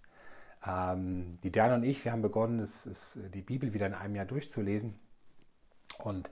Ähm, 0.66 1.38
die 1.42 1.50
Diana 1.50 1.76
und 1.76 1.82
ich, 1.82 2.04
wir 2.04 2.12
haben 2.12 2.22
begonnen, 2.22 2.58
das, 2.58 2.84
das, 2.84 3.18
die 3.34 3.42
Bibel 3.42 3.72
wieder 3.72 3.86
in 3.86 3.94
einem 3.94 4.14
Jahr 4.14 4.26
durchzulesen 4.26 4.98
und 5.98 6.30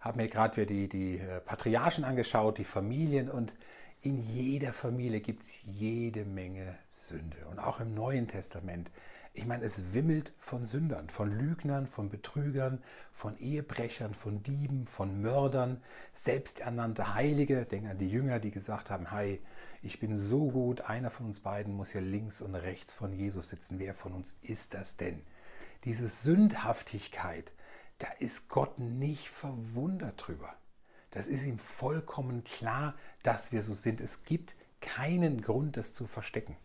haben 0.00 0.18
mir 0.18 0.28
gerade 0.28 0.56
wieder 0.56 0.66
die, 0.66 0.88
die 0.88 1.18
äh, 1.18 1.40
Patriarchen 1.40 2.04
angeschaut, 2.04 2.58
die 2.58 2.64
Familien 2.64 3.30
und 3.30 3.54
in 4.02 4.20
jeder 4.20 4.72
Familie 4.72 5.20
gibt 5.20 5.44
es 5.44 5.62
jede 5.62 6.24
Menge 6.24 6.76
Sünde. 6.90 7.36
Und 7.50 7.60
auch 7.60 7.78
im 7.78 7.94
Neuen 7.94 8.26
Testament. 8.26 8.90
Ich 9.32 9.46
meine, 9.46 9.64
es 9.64 9.94
wimmelt 9.94 10.32
von 10.40 10.64
Sündern, 10.64 11.08
von 11.08 11.30
Lügnern, 11.30 11.86
von 11.86 12.10
Betrügern, 12.10 12.82
von 13.12 13.38
Ehebrechern, 13.38 14.12
von 14.12 14.42
Dieben, 14.42 14.86
von 14.86 15.22
Mördern, 15.22 15.80
selbsternannte 16.12 17.14
Heilige. 17.14 17.64
Denk 17.64 17.86
an 17.88 17.98
die 17.98 18.10
Jünger, 18.10 18.40
die 18.40 18.50
gesagt 18.50 18.90
haben, 18.90 19.10
hey, 19.10 19.40
ich 19.82 20.00
bin 20.00 20.16
so 20.16 20.50
gut, 20.50 20.82
einer 20.82 21.10
von 21.10 21.26
uns 21.26 21.40
beiden 21.40 21.72
muss 21.72 21.92
ja 21.92 22.00
links 22.00 22.42
und 22.42 22.56
rechts 22.56 22.92
von 22.92 23.12
Jesus 23.12 23.50
sitzen. 23.50 23.78
Wer 23.78 23.94
von 23.94 24.12
uns 24.12 24.34
ist 24.42 24.74
das 24.74 24.96
denn? 24.96 25.22
Diese 25.84 26.08
Sündhaftigkeit, 26.08 27.52
da 27.98 28.08
ist 28.18 28.48
Gott 28.48 28.80
nicht 28.80 29.28
verwundert 29.28 30.26
drüber. 30.26 30.54
Das 31.12 31.26
ist 31.26 31.44
ihm 31.44 31.58
vollkommen 31.58 32.42
klar, 32.42 32.94
dass 33.22 33.52
wir 33.52 33.62
so 33.62 33.72
sind. 33.72 34.00
Es 34.00 34.24
gibt 34.24 34.56
keinen 34.80 35.40
Grund, 35.40 35.76
das 35.76 35.94
zu 35.94 36.06
verstecken. 36.06 36.56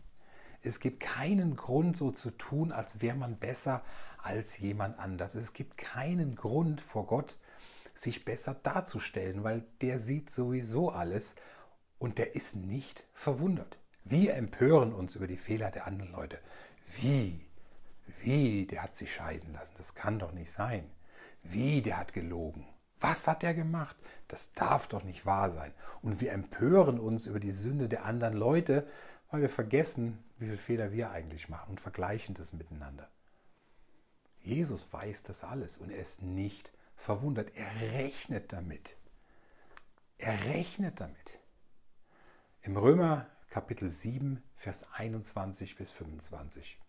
Es 0.64 0.80
gibt 0.80 1.00
keinen 1.00 1.56
Grund, 1.56 1.96
so 1.96 2.12
zu 2.12 2.32
tun, 2.32 2.72
als 2.72 3.02
wäre 3.02 3.16
man 3.16 3.38
besser 3.38 3.84
als 4.24 4.58
jemand 4.58 5.00
anders. 5.00 5.36
Es 5.36 5.54
gibt 5.54 5.78
keinen 5.78 6.36
Grund 6.36 6.82
vor 6.82 7.06
Gott, 7.06 7.38
sich 7.94 8.26
besser 8.26 8.54
darzustellen, 8.54 9.44
weil 9.44 9.64
der 9.82 10.00
sieht 10.00 10.30
sowieso 10.30 10.90
alles 10.90 11.36
und 12.00 12.18
der 12.18 12.36
ist 12.36 12.56
nicht 12.56 13.04
verwundert. 13.14 13.78
Wir 14.04 14.36
empören 14.36 14.94
uns 14.94 15.16
über 15.16 15.28
die 15.28 15.38
Fehler 15.38 15.72
der 15.72 15.88
anderen 15.88 16.12
Leute. 16.12 16.40
Wie? 17.02 17.46
Wie? 18.22 18.66
Der 18.66 18.84
hat 18.84 18.96
sich 18.96 19.14
scheiden 19.14 19.54
lassen. 19.54 19.74
Das 19.78 19.96
kann 19.96 20.20
doch 20.20 20.32
nicht 20.32 20.52
sein. 20.52 20.90
Wie? 21.44 21.82
Der 21.82 21.98
hat 21.98 22.14
gelogen. 22.14 22.66
Was 23.00 23.28
hat 23.28 23.44
er 23.44 23.54
gemacht? 23.54 23.96
Das 24.28 24.54
darf 24.54 24.88
doch 24.88 25.04
nicht 25.04 25.26
wahr 25.26 25.50
sein. 25.50 25.74
Und 26.02 26.20
wir 26.20 26.32
empören 26.32 27.00
uns 27.00 27.28
über 27.28 27.40
die 27.40 27.52
Sünde 27.52 27.88
der 27.90 28.06
anderen 28.06 28.34
Leute, 28.34 28.88
weil 29.30 29.42
wir 29.42 29.50
vergessen, 29.50 30.24
wie 30.38 30.46
viele 30.46 30.58
Fehler 30.58 30.92
wir 30.92 31.12
eigentlich 31.12 31.50
machen 31.50 31.72
und 31.72 31.82
vergleichen 31.82 32.36
das 32.36 32.54
miteinander. 32.54 33.10
Jesus 34.42 34.92
weiß 34.92 35.24
das 35.24 35.44
alles 35.44 35.78
und 35.78 35.92
er 35.92 36.00
ist 36.00 36.22
nicht 36.22 36.72
verwundert. 36.96 37.52
Er 37.56 37.94
rechnet 37.94 38.54
damit. 38.54 38.96
Er 40.18 40.46
rechnet 40.46 41.00
damit. 41.00 41.40
Im 42.62 42.78
Römer 42.78 43.28
Kapitel 43.50 43.90
7, 43.90 44.42
Vers 44.56 44.86
21 44.94 45.76
bis 45.76 45.92
25. 45.92 46.80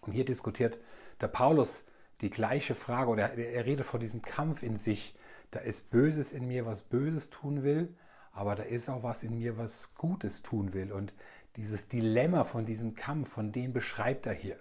Und 0.00 0.12
hier 0.12 0.24
diskutiert 0.24 0.78
der 1.20 1.28
Paulus 1.28 1.84
die 2.20 2.30
gleiche 2.30 2.74
Frage 2.74 3.10
oder 3.10 3.32
er 3.34 3.66
redet 3.66 3.86
vor 3.86 4.00
diesem 4.00 4.22
Kampf 4.22 4.62
in 4.62 4.76
sich. 4.76 5.14
Da 5.50 5.60
ist 5.60 5.90
Böses 5.90 6.32
in 6.32 6.46
mir, 6.46 6.66
was 6.66 6.82
Böses 6.82 7.30
tun 7.30 7.62
will, 7.62 7.94
aber 8.32 8.54
da 8.54 8.62
ist 8.62 8.88
auch 8.88 9.02
was 9.02 9.22
in 9.22 9.38
mir, 9.38 9.58
was 9.58 9.94
Gutes 9.94 10.42
tun 10.42 10.72
will. 10.72 10.92
Und 10.92 11.12
dieses 11.56 11.88
Dilemma 11.88 12.44
von 12.44 12.64
diesem 12.64 12.94
Kampf, 12.94 13.30
von 13.30 13.52
dem 13.52 13.72
beschreibt 13.72 14.26
er 14.26 14.34
hier. 14.34 14.58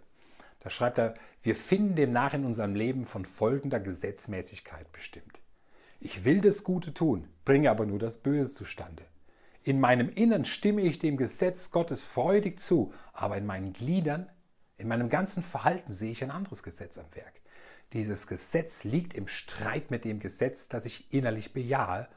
Da 0.59 0.69
schreibt 0.69 0.97
er, 0.97 1.13
wir 1.41 1.55
finden 1.55 1.95
demnach 1.95 2.33
in 2.33 2.45
unserem 2.45 2.75
Leben 2.75 3.05
von 3.05 3.25
folgender 3.25 3.79
Gesetzmäßigkeit 3.79 4.91
bestimmt. 4.91 5.39
Ich 5.99 6.25
will 6.25 6.41
das 6.41 6.63
Gute 6.63 6.93
tun, 6.93 7.27
bringe 7.45 7.69
aber 7.69 7.85
nur 7.85 7.99
das 7.99 8.17
Böse 8.17 8.53
zustande. 8.53 9.03
In 9.63 9.79
meinem 9.79 10.09
Innern 10.09 10.45
stimme 10.45 10.81
ich 10.81 10.99
dem 10.99 11.17
Gesetz 11.17 11.71
Gottes 11.71 12.03
freudig 12.03 12.59
zu, 12.59 12.93
aber 13.13 13.37
in 13.37 13.45
meinen 13.45 13.73
Gliedern, 13.73 14.29
in 14.77 14.87
meinem 14.87 15.09
ganzen 15.09 15.43
Verhalten 15.43 15.91
sehe 15.91 16.11
ich 16.11 16.23
ein 16.23 16.31
anderes 16.31 16.63
Gesetz 16.63 16.97
am 16.97 17.13
Werk. 17.13 17.33
Dieses 17.93 18.27
Gesetz 18.27 18.83
liegt 18.83 19.15
im 19.15 19.27
Streit 19.27 19.89
mit 19.89 20.05
dem 20.05 20.19
Gesetz, 20.19 20.67
das 20.67 20.85
ich 20.85 21.11
innerlich 21.11 21.53
bejahe 21.53 22.07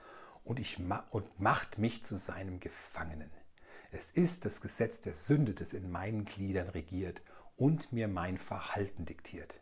und, 0.44 0.60
ich 0.60 0.78
ma 0.78 1.06
und 1.10 1.40
macht 1.40 1.78
mich 1.78 2.04
zu 2.04 2.16
seinem 2.16 2.60
Gefangenen. 2.60 3.30
Es 3.90 4.10
ist 4.10 4.44
das 4.44 4.60
Gesetz 4.60 5.00
der 5.00 5.14
Sünde, 5.14 5.54
das 5.54 5.72
in 5.72 5.90
meinen 5.90 6.26
Gliedern 6.26 6.68
regiert 6.68 7.22
und 7.56 7.92
mir 7.92 8.06
mein 8.06 8.36
Verhalten 8.36 9.06
diktiert. 9.06 9.60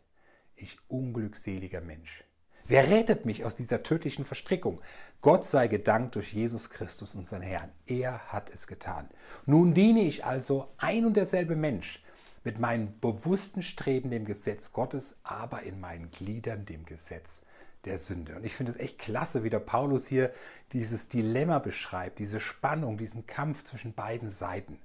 Ich 0.55 0.77
unglückseliger 0.89 1.81
Mensch. 1.81 2.25
Wer 2.67 2.89
rettet 2.89 3.25
mich 3.25 3.45
aus 3.45 3.55
dieser 3.55 3.83
tödlichen 3.83 4.25
Verstrickung? 4.25 4.81
Gott 5.21 5.45
sei 5.45 5.67
gedankt 5.67 6.15
durch 6.15 6.33
Jesus 6.33 6.69
Christus, 6.69 7.15
unseren 7.15 7.41
Herrn. 7.41 7.71
Er 7.85 8.31
hat 8.31 8.49
es 8.49 8.67
getan. 8.67 9.09
Nun 9.45 9.73
diene 9.73 10.01
ich 10.01 10.25
also 10.25 10.73
ein 10.77 11.05
und 11.05 11.15
derselbe 11.15 11.55
Mensch 11.55 12.03
mit 12.43 12.59
meinem 12.59 12.99
bewussten 12.99 13.61
Streben 13.61 14.09
dem 14.09 14.25
Gesetz 14.25 14.73
Gottes, 14.73 15.19
aber 15.23 15.63
in 15.63 15.79
meinen 15.79 16.11
Gliedern 16.11 16.65
dem 16.65 16.85
Gesetz 16.85 17.43
der 17.85 17.97
Sünde. 17.97 18.35
Und 18.35 18.45
ich 18.45 18.55
finde 18.55 18.71
es 18.71 18.77
echt 18.77 18.99
klasse, 18.99 19.43
wie 19.43 19.49
der 19.49 19.59
Paulus 19.59 20.07
hier 20.07 20.33
dieses 20.71 21.07
Dilemma 21.07 21.59
beschreibt, 21.59 22.19
diese 22.19 22.39
Spannung, 22.39 22.97
diesen 22.97 23.27
Kampf 23.27 23.63
zwischen 23.63 23.93
beiden 23.93 24.29
Seiten. 24.29 24.79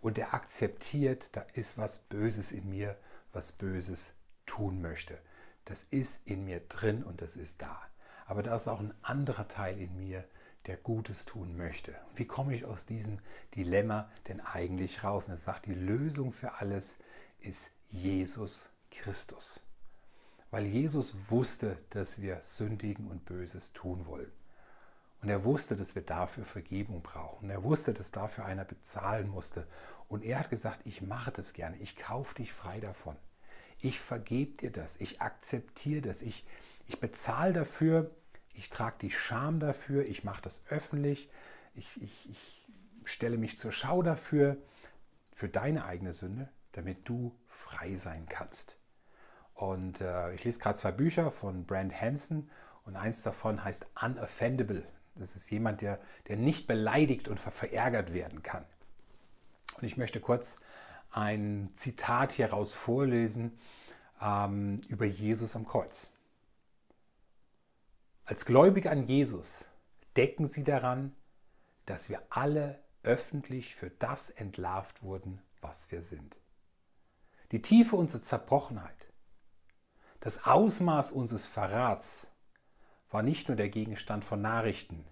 Und 0.00 0.18
er 0.18 0.34
akzeptiert, 0.34 1.30
da 1.32 1.44
ist 1.54 1.78
was 1.78 1.98
Böses 1.98 2.52
in 2.52 2.68
mir, 2.70 2.96
was 3.32 3.52
Böses 3.52 4.14
tun 4.46 4.82
möchte. 4.82 5.18
Das 5.64 5.84
ist 5.84 6.26
in 6.26 6.44
mir 6.44 6.60
drin 6.68 7.04
und 7.04 7.20
das 7.20 7.36
ist 7.36 7.62
da. 7.62 7.80
Aber 8.26 8.42
da 8.42 8.56
ist 8.56 8.68
auch 8.68 8.80
ein 8.80 8.94
anderer 9.02 9.46
Teil 9.48 9.78
in 9.78 9.96
mir, 9.96 10.24
der 10.66 10.76
Gutes 10.76 11.24
tun 11.24 11.56
möchte. 11.56 11.94
Wie 12.14 12.26
komme 12.26 12.54
ich 12.54 12.64
aus 12.64 12.86
diesem 12.86 13.18
Dilemma 13.56 14.08
denn 14.28 14.40
eigentlich 14.40 15.04
raus? 15.04 15.26
Und 15.26 15.34
er 15.34 15.38
sagt, 15.38 15.66
die 15.66 15.74
Lösung 15.74 16.32
für 16.32 16.54
alles 16.54 16.98
ist 17.40 17.72
Jesus 17.88 18.70
Christus 18.90 19.60
weil 20.52 20.66
Jesus 20.66 21.30
wusste, 21.30 21.78
dass 21.90 22.20
wir 22.20 22.42
sündigen 22.42 23.08
und 23.08 23.24
Böses 23.24 23.72
tun 23.72 24.06
wollen. 24.06 24.30
Und 25.22 25.30
er 25.30 25.44
wusste, 25.44 25.76
dass 25.76 25.94
wir 25.94 26.02
dafür 26.02 26.44
Vergebung 26.44 27.00
brauchen. 27.00 27.48
Er 27.48 27.64
wusste, 27.64 27.94
dass 27.94 28.12
dafür 28.12 28.44
einer 28.44 28.66
bezahlen 28.66 29.28
musste. 29.28 29.66
Und 30.08 30.24
er 30.24 30.38
hat 30.38 30.50
gesagt, 30.50 30.86
ich 30.86 31.00
mache 31.00 31.30
das 31.30 31.54
gerne. 31.54 31.78
Ich 31.78 31.96
kaufe 31.96 32.34
dich 32.34 32.52
frei 32.52 32.80
davon. 32.80 33.16
Ich 33.78 33.98
vergebe 33.98 34.58
dir 34.58 34.70
das. 34.70 35.00
Ich 35.00 35.22
akzeptiere 35.22 36.02
das. 36.02 36.20
Ich, 36.20 36.44
ich 36.86 37.00
bezahle 37.00 37.54
dafür. 37.54 38.10
Ich 38.54 38.70
trage 38.70 38.96
die 39.00 39.10
Scham 39.10 39.60
dafür. 39.60 40.06
Ich 40.06 40.24
mache 40.24 40.42
das 40.42 40.62
öffentlich. 40.68 41.30
Ich, 41.74 42.00
ich, 42.02 42.30
ich 42.30 42.68
stelle 43.04 43.38
mich 43.38 43.56
zur 43.56 43.72
Schau 43.72 44.02
dafür, 44.02 44.56
für 45.34 45.48
deine 45.48 45.84
eigene 45.84 46.12
Sünde, 46.12 46.48
damit 46.72 47.08
du 47.08 47.34
frei 47.46 47.94
sein 47.96 48.26
kannst. 48.28 48.78
Und 49.54 50.00
äh, 50.00 50.34
ich 50.34 50.44
lese 50.44 50.60
gerade 50.60 50.78
zwei 50.78 50.92
Bücher 50.92 51.30
von 51.30 51.66
Brand 51.66 51.98
Hansen 51.98 52.50
und 52.84 52.96
eins 52.96 53.22
davon 53.22 53.64
heißt 53.64 53.86
Unoffendable. 54.00 54.86
Das 55.14 55.36
ist 55.36 55.50
jemand, 55.50 55.80
der, 55.80 56.00
der 56.28 56.36
nicht 56.36 56.66
beleidigt 56.66 57.28
und 57.28 57.38
verärgert 57.38 58.12
werden 58.12 58.42
kann. 58.42 58.64
Und 59.76 59.84
ich 59.84 59.96
möchte 59.96 60.20
kurz 60.20 60.58
ein 61.10 61.70
Zitat 61.74 62.32
hieraus 62.32 62.72
vorlesen 62.72 63.58
ähm, 64.20 64.80
über 64.88 65.04
Jesus 65.04 65.54
am 65.54 65.66
Kreuz. 65.66 66.11
Als 68.32 68.46
Gläubige 68.46 68.90
an 68.90 69.06
Jesus 69.06 69.66
denken 70.16 70.46
Sie 70.46 70.64
daran, 70.64 71.14
dass 71.84 72.08
wir 72.08 72.22
alle 72.30 72.82
öffentlich 73.02 73.74
für 73.74 73.90
das 73.90 74.30
entlarvt 74.30 75.02
wurden, 75.02 75.42
was 75.60 75.90
wir 75.90 76.02
sind. 76.02 76.40
Die 77.50 77.60
Tiefe 77.60 77.94
unserer 77.94 78.22
Zerbrochenheit, 78.22 79.12
das 80.20 80.46
Ausmaß 80.46 81.12
unseres 81.12 81.44
Verrats 81.44 82.30
war 83.10 83.22
nicht 83.22 83.48
nur 83.48 83.56
der 83.58 83.68
Gegenstand 83.68 84.24
von 84.24 84.40
Nachrichten. 84.40 85.04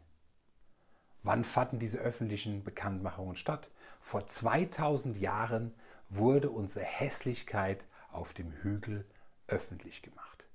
Wann 1.22 1.44
fanden 1.44 1.78
diese 1.78 1.98
öffentlichen 1.98 2.64
Bekanntmachungen 2.64 3.36
statt? 3.36 3.70
Vor 4.00 4.26
2000 4.26 5.18
Jahren 5.18 5.74
wurde 6.08 6.48
unsere 6.48 6.86
Hässlichkeit 6.86 7.84
auf 8.12 8.32
dem 8.32 8.50
Hügel 8.62 9.04
öffentlich 9.46 10.00
gemacht. 10.00 10.46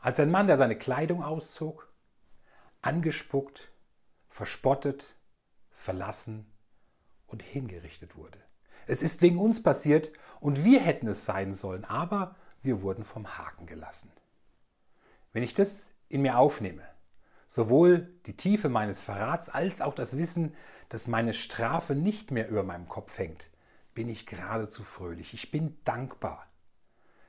Als 0.00 0.20
ein 0.20 0.30
Mann, 0.30 0.46
der 0.46 0.58
seine 0.58 0.78
Kleidung 0.78 1.24
auszog, 1.24 1.87
angespuckt, 2.82 3.70
verspottet, 4.28 5.14
verlassen 5.70 6.46
und 7.26 7.42
hingerichtet 7.42 8.16
wurde. 8.16 8.38
Es 8.86 9.02
ist 9.02 9.20
wegen 9.20 9.38
uns 9.38 9.62
passiert 9.62 10.12
und 10.40 10.64
wir 10.64 10.80
hätten 10.80 11.08
es 11.08 11.24
sein 11.24 11.52
sollen, 11.52 11.84
aber 11.84 12.36
wir 12.62 12.82
wurden 12.82 13.04
vom 13.04 13.38
Haken 13.38 13.66
gelassen. 13.66 14.10
Wenn 15.32 15.42
ich 15.42 15.54
das 15.54 15.92
in 16.08 16.22
mir 16.22 16.38
aufnehme, 16.38 16.82
sowohl 17.46 18.12
die 18.26 18.36
Tiefe 18.36 18.68
meines 18.68 19.00
Verrats 19.00 19.48
als 19.48 19.80
auch 19.80 19.94
das 19.94 20.16
Wissen, 20.16 20.54
dass 20.88 21.06
meine 21.06 21.34
Strafe 21.34 21.94
nicht 21.94 22.30
mehr 22.30 22.48
über 22.48 22.62
meinem 22.62 22.88
Kopf 22.88 23.18
hängt, 23.18 23.50
bin 23.94 24.08
ich 24.08 24.26
geradezu 24.26 24.82
fröhlich. 24.84 25.34
Ich 25.34 25.50
bin 25.50 25.76
dankbar. 25.84 26.46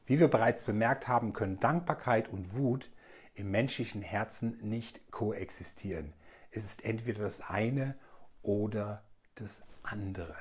Wie 0.06 0.20
wir 0.20 0.28
bereits 0.28 0.64
bemerkt 0.66 1.08
haben, 1.08 1.34
können 1.34 1.60
Dankbarkeit 1.60 2.30
und 2.30 2.56
Wut 2.56 2.90
im 3.40 3.52
menschlichen 3.52 4.02
Herzen 4.02 4.58
nicht 4.62 5.12
koexistieren. 5.12 6.14
Es 6.52 6.66
ist 6.66 6.84
entweder 6.84 7.24
das 7.24 7.42
eine 7.42 7.96
oder 8.42 9.04
das 9.36 9.64
andere. 9.82 10.36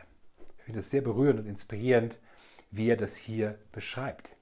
Ich 0.58 0.64
finde 0.64 0.80
es 0.80 0.90
sehr 0.90 1.02
berührend 1.02 1.40
und 1.40 1.46
inspirierend, 1.46 2.18
wie 2.70 2.88
er 2.88 2.96
das 2.96 3.16
hier 3.16 3.58
beschreibt. 3.72 4.36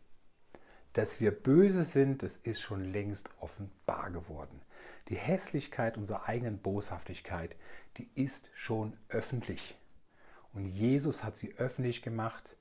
Dass 0.94 1.20
wir 1.20 1.30
böse 1.30 1.84
sind, 1.84 2.22
das 2.22 2.38
ist 2.38 2.60
schon 2.60 2.84
längst 2.84 3.28
offenbar 3.40 4.10
geworden. 4.10 4.62
Die 5.08 5.16
Hässlichkeit 5.16 5.98
unserer 5.98 6.26
eigenen 6.26 6.58
Boshaftigkeit, 6.58 7.56
die 7.98 8.08
ist 8.14 8.48
schon 8.54 8.96
öffentlich. 9.08 9.76
Und 10.54 10.66
Jesus 10.66 11.22
hat 11.22 11.36
sie 11.36 11.54
öffentlich 11.58 12.00
gemacht, 12.00 12.56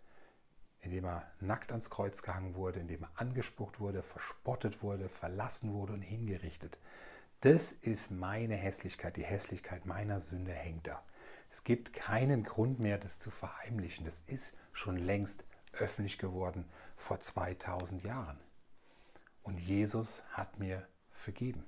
indem 0.85 1.05
er 1.05 1.23
nackt 1.39 1.71
ans 1.71 1.89
Kreuz 1.89 2.21
gehangen 2.21 2.55
wurde, 2.55 2.79
indem 2.79 3.03
er 3.03 3.11
angespuckt 3.15 3.79
wurde, 3.79 4.03
verspottet 4.03 4.83
wurde, 4.83 5.09
verlassen 5.09 5.73
wurde 5.73 5.93
und 5.93 6.01
hingerichtet. 6.01 6.77
Das 7.41 7.71
ist 7.71 8.11
meine 8.11 8.55
Hässlichkeit, 8.55 9.17
die 9.17 9.23
Hässlichkeit 9.23 9.85
meiner 9.85 10.21
Sünde 10.21 10.51
hängt 10.51 10.87
da. 10.87 11.03
Es 11.49 11.63
gibt 11.63 11.93
keinen 11.93 12.43
Grund 12.43 12.79
mehr, 12.79 12.97
das 12.97 13.19
zu 13.19 13.29
verheimlichen. 13.31 14.05
Das 14.05 14.21
ist 14.27 14.53
schon 14.71 14.97
längst 14.97 15.43
öffentlich 15.73 16.17
geworden 16.17 16.65
vor 16.95 17.19
2000 17.19 18.03
Jahren. 18.03 18.39
Und 19.43 19.59
Jesus 19.59 20.23
hat 20.31 20.59
mir 20.59 20.87
vergeben. 21.11 21.63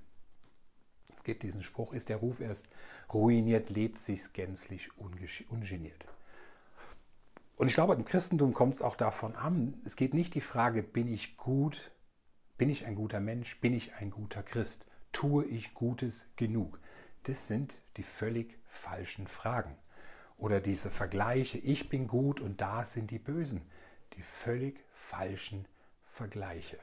Es 1.16 1.24
gibt 1.24 1.44
diesen 1.44 1.64
Spruch, 1.64 1.94
ist 1.94 2.10
der 2.10 2.18
Ruf 2.18 2.40
erst 2.40 2.70
ruiniert, 3.14 3.70
lebt 3.70 4.00
sich's 4.00 4.34
gänzlich 4.34 4.90
ungeniert. 4.98 6.08
Und 7.58 7.68
ich 7.68 7.74
glaube, 7.74 7.96
im 7.96 8.06
Christentum 8.06 8.54
kommt 8.54 8.76
es 8.76 8.82
auch 8.82 8.96
davon 8.96 9.36
an, 9.36 9.82
es 9.84 9.96
geht 9.96 10.14
nicht 10.14 10.34
die 10.36 10.42
Frage, 10.42 10.82
bin 10.82 11.12
ich 11.12 11.36
gut, 11.36 11.92
bin 12.58 12.70
ich 12.70 12.86
ein 12.86 12.96
guter 12.96 13.20
Mensch, 13.20 13.60
bin 13.60 13.74
ich 13.74 13.96
ein 13.96 14.12
guter 14.12 14.44
Christ, 14.44 14.86
tue 15.12 15.44
ich 15.46 15.74
Gutes 15.74 16.30
genug. 16.38 16.80
Das 17.24 17.48
sind 17.48 17.82
die 17.98 18.04
völlig 18.04 18.58
falschen 18.68 19.28
Fragen. 19.28 19.76
Oder 20.38 20.62
diese 20.62 20.90
Vergleiche, 20.90 21.58
ich 21.58 21.90
bin 21.90 22.08
gut 22.08 22.40
und 22.40 22.62
da 22.62 22.86
sind 22.86 23.12
die 23.12 23.20
Bösen 23.20 23.62
die 24.18 24.24
völlig 24.24 24.84
falschen 24.92 25.68
Vergleiche. 26.04 26.80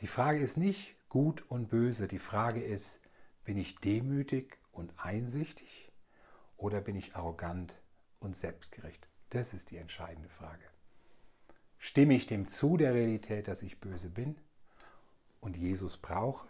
Die 0.00 0.06
Frage 0.06 0.38
ist 0.38 0.56
nicht 0.56 0.96
gut 1.08 1.44
und 1.50 1.68
böse, 1.68 2.08
die 2.08 2.18
Frage 2.18 2.62
ist, 2.62 3.02
bin 3.44 3.58
ich 3.58 3.76
demütig 3.76 4.58
und 4.72 4.92
einsichtig 4.96 5.92
oder 6.56 6.80
bin 6.80 6.96
ich 6.96 7.14
arrogant 7.16 7.78
und 8.18 8.36
selbstgerecht? 8.36 9.09
Das 9.30 9.54
ist 9.54 9.70
die 9.70 9.76
entscheidende 9.76 10.28
Frage. 10.28 10.64
Stimme 11.78 12.14
ich 12.14 12.26
dem 12.26 12.46
zu 12.46 12.76
der 12.76 12.94
Realität, 12.94 13.48
dass 13.48 13.62
ich 13.62 13.80
böse 13.80 14.10
bin 14.10 14.36
und 15.40 15.56
Jesus 15.56 15.96
brauche? 15.96 16.46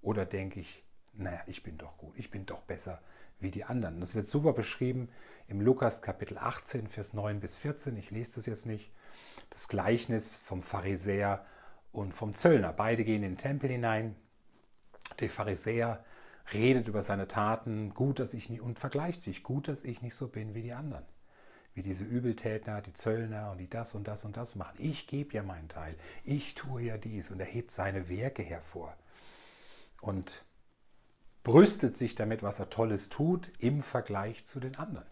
Oder 0.00 0.24
denke 0.24 0.60
ich, 0.60 0.84
naja, 1.12 1.42
ich 1.46 1.62
bin 1.62 1.78
doch 1.78 1.98
gut, 1.98 2.14
ich 2.16 2.30
bin 2.30 2.46
doch 2.46 2.62
besser, 2.62 3.02
wie 3.38 3.50
die 3.50 3.64
anderen. 3.64 4.00
Das 4.00 4.14
wird 4.14 4.26
super 4.26 4.52
beschrieben 4.52 5.08
im 5.48 5.60
Lukas 5.60 6.00
Kapitel 6.00 6.38
18, 6.38 6.86
Vers 6.86 7.12
9 7.12 7.40
bis 7.40 7.56
14. 7.56 7.96
Ich 7.96 8.10
lese 8.10 8.36
das 8.36 8.46
jetzt 8.46 8.66
nicht. 8.66 8.92
Das 9.50 9.68
Gleichnis 9.68 10.36
vom 10.36 10.62
Pharisäer 10.62 11.44
und 11.90 12.14
vom 12.14 12.34
Zöllner. 12.34 12.72
Beide 12.72 13.04
gehen 13.04 13.22
in 13.22 13.32
den 13.32 13.38
Tempel 13.38 13.68
hinein. 13.68 14.16
Der 15.20 15.28
Pharisäer 15.28 16.04
redet 16.54 16.88
über 16.88 17.02
seine 17.02 17.28
Taten, 17.28 17.92
gut, 17.94 18.18
dass 18.18 18.32
ich 18.32 18.48
nicht, 18.48 18.62
und 18.62 18.78
vergleicht 18.78 19.20
sich, 19.20 19.42
gut, 19.42 19.68
dass 19.68 19.84
ich 19.84 20.02
nicht 20.02 20.14
so 20.14 20.28
bin 20.28 20.54
wie 20.54 20.62
die 20.62 20.72
anderen. 20.72 21.04
Wie 21.74 21.82
diese 21.82 22.04
Übeltäter, 22.04 22.82
die 22.82 22.92
Zöllner 22.92 23.50
und 23.52 23.58
die 23.58 23.68
das 23.68 23.94
und 23.94 24.06
das 24.06 24.24
und 24.24 24.36
das 24.36 24.56
machen. 24.56 24.76
Ich 24.78 25.06
gebe 25.06 25.34
ja 25.34 25.42
meinen 25.42 25.68
Teil. 25.68 25.96
Ich 26.24 26.54
tue 26.54 26.82
ja 26.82 26.98
dies 26.98 27.30
und 27.30 27.40
er 27.40 27.46
hebt 27.46 27.70
seine 27.70 28.08
Werke 28.08 28.42
hervor. 28.42 28.94
Und 30.02 30.44
brüstet 31.42 31.94
sich 31.94 32.14
damit, 32.14 32.42
was 32.42 32.58
er 32.58 32.70
Tolles 32.70 33.08
tut, 33.08 33.50
im 33.58 33.82
Vergleich 33.82 34.44
zu 34.44 34.60
den 34.60 34.76
anderen. 34.76 35.06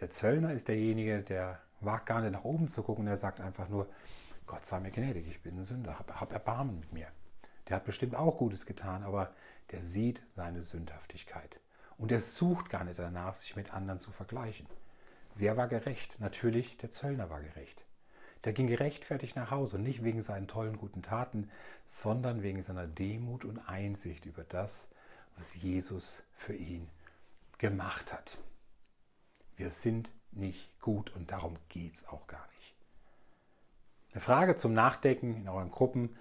Der 0.00 0.10
Zöllner 0.10 0.52
ist 0.52 0.68
derjenige, 0.68 1.22
der 1.22 1.60
wagt 1.80 2.06
gar 2.06 2.20
nicht 2.20 2.32
nach 2.32 2.44
oben 2.44 2.68
zu 2.68 2.82
gucken, 2.82 3.06
der 3.06 3.16
sagt 3.16 3.40
einfach 3.40 3.68
nur, 3.68 3.88
Gott 4.46 4.64
sei 4.64 4.80
mir 4.80 4.90
gnädig, 4.90 5.26
ich 5.26 5.42
bin 5.42 5.58
ein 5.58 5.64
Sünder, 5.64 5.98
hab, 5.98 6.20
hab 6.20 6.32
Erbarmen 6.32 6.80
mit 6.80 6.92
mir. 6.92 7.08
Der 7.68 7.76
hat 7.76 7.84
bestimmt 7.84 8.14
auch 8.14 8.38
Gutes 8.38 8.66
getan, 8.66 9.02
aber 9.02 9.32
der 9.72 9.80
sieht 9.80 10.22
seine 10.34 10.62
Sündhaftigkeit. 10.62 11.60
Und 11.98 12.12
er 12.12 12.20
sucht 12.20 12.70
gar 12.70 12.84
nicht 12.84 12.98
danach, 12.98 13.34
sich 13.34 13.56
mit 13.56 13.72
anderen 13.72 13.98
zu 13.98 14.10
vergleichen. 14.12 14.66
Wer 15.38 15.58
war 15.58 15.68
gerecht? 15.68 16.18
Natürlich, 16.18 16.78
der 16.78 16.90
Zöllner 16.90 17.28
war 17.28 17.42
gerecht. 17.42 17.84
Der 18.44 18.54
ging 18.54 18.68
gerechtfertigt 18.68 19.36
nach 19.36 19.50
Hause, 19.50 19.78
nicht 19.78 20.02
wegen 20.02 20.22
seinen 20.22 20.48
tollen 20.48 20.78
guten 20.78 21.02
Taten, 21.02 21.50
sondern 21.84 22.42
wegen 22.42 22.62
seiner 22.62 22.86
Demut 22.86 23.44
und 23.44 23.58
Einsicht 23.58 24.24
über 24.24 24.44
das, 24.44 24.88
was 25.36 25.54
Jesus 25.54 26.22
für 26.32 26.54
ihn 26.54 26.88
gemacht 27.58 28.14
hat. 28.14 28.38
Wir 29.56 29.68
sind 29.70 30.10
nicht 30.32 30.80
gut 30.80 31.14
und 31.14 31.30
darum 31.30 31.58
geht 31.68 31.94
es 31.94 32.08
auch 32.08 32.26
gar 32.26 32.46
nicht. 32.56 32.74
Eine 34.12 34.22
Frage 34.22 34.56
zum 34.56 34.72
Nachdenken 34.72 35.36
in 35.36 35.48
euren 35.48 35.70
Gruppen. 35.70 36.16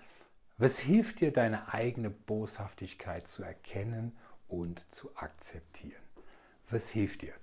Was 0.57 0.79
hilft 0.79 1.21
dir, 1.21 1.31
deine 1.31 1.73
eigene 1.73 2.09
Boshaftigkeit 2.09 3.29
zu 3.29 3.43
erkennen 3.43 4.17
und 4.49 4.91
zu 4.93 5.15
akzeptieren? 5.15 6.03
Was 6.69 6.89
hilft 6.89 7.21
dir? 7.21 7.33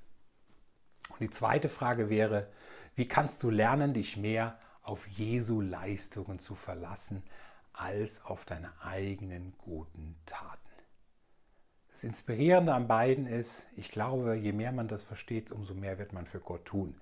Die 1.22 1.30
zweite 1.30 1.68
Frage 1.68 2.10
wäre, 2.10 2.48
wie 2.96 3.06
kannst 3.06 3.44
du 3.44 3.50
lernen, 3.50 3.94
dich 3.94 4.16
mehr 4.16 4.58
auf 4.82 5.06
Jesu 5.06 5.60
Leistungen 5.60 6.40
zu 6.40 6.56
verlassen, 6.56 7.22
als 7.72 8.24
auf 8.24 8.44
deine 8.44 8.72
eigenen 8.82 9.54
guten 9.58 10.16
Taten? 10.26 10.58
Das 11.92 12.02
Inspirierende 12.02 12.74
an 12.74 12.88
beiden 12.88 13.28
ist, 13.28 13.66
ich 13.76 13.92
glaube, 13.92 14.34
je 14.34 14.50
mehr 14.50 14.72
man 14.72 14.88
das 14.88 15.04
versteht, 15.04 15.52
umso 15.52 15.74
mehr 15.74 16.00
wird 16.00 16.12
man 16.12 16.26
für 16.26 16.40
Gott 16.40 16.64
tun. 16.64 17.00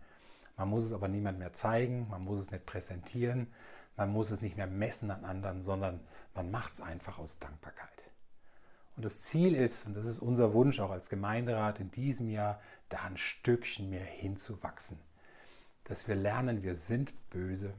Man 0.58 0.68
muss 0.68 0.84
es 0.84 0.92
aber 0.92 1.08
niemand 1.08 1.38
mehr 1.38 1.54
zeigen, 1.54 2.06
man 2.10 2.22
muss 2.22 2.40
es 2.40 2.50
nicht 2.50 2.66
präsentieren, 2.66 3.46
man 3.96 4.12
muss 4.12 4.30
es 4.30 4.42
nicht 4.42 4.58
mehr 4.58 4.66
messen 4.66 5.10
an 5.10 5.24
anderen, 5.24 5.62
sondern 5.62 5.98
man 6.34 6.50
macht 6.50 6.74
es 6.74 6.82
einfach 6.82 7.18
aus 7.18 7.38
Dankbarkeit. 7.38 8.09
Und 9.00 9.06
das 9.06 9.20
Ziel 9.22 9.54
ist, 9.54 9.86
und 9.86 9.96
das 9.96 10.04
ist 10.04 10.18
unser 10.18 10.52
Wunsch 10.52 10.78
auch 10.78 10.90
als 10.90 11.08
Gemeinderat 11.08 11.80
in 11.80 11.90
diesem 11.90 12.28
Jahr, 12.28 12.60
da 12.90 12.98
ein 13.04 13.16
Stückchen 13.16 13.88
mehr 13.88 14.04
hinzuwachsen. 14.04 14.98
Dass 15.84 16.06
wir 16.06 16.16
lernen, 16.16 16.62
wir 16.62 16.74
sind 16.74 17.14
böse, 17.30 17.72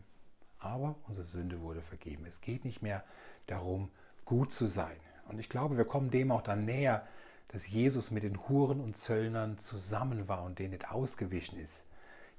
aber 0.57 0.95
unsere 1.07 1.27
Sünde 1.27 1.61
wurde 1.61 1.83
vergeben. 1.83 2.25
Es 2.25 2.41
geht 2.41 2.65
nicht 2.65 2.81
mehr 2.81 3.03
darum, 3.45 3.91
gut 4.25 4.51
zu 4.51 4.65
sein. 4.65 4.95
Und 5.29 5.37
ich 5.37 5.47
glaube, 5.47 5.77
wir 5.77 5.85
kommen 5.85 6.09
dem 6.09 6.31
auch 6.31 6.41
dann 6.41 6.65
näher, 6.65 7.05
dass 7.49 7.67
Jesus 7.67 8.09
mit 8.09 8.23
den 8.23 8.49
Huren 8.49 8.81
und 8.81 8.97
Zöllnern 8.97 9.59
zusammen 9.59 10.27
war 10.27 10.43
und 10.43 10.57
denen 10.57 10.71
nicht 10.71 10.89
ausgewichen 10.89 11.59
ist. 11.59 11.87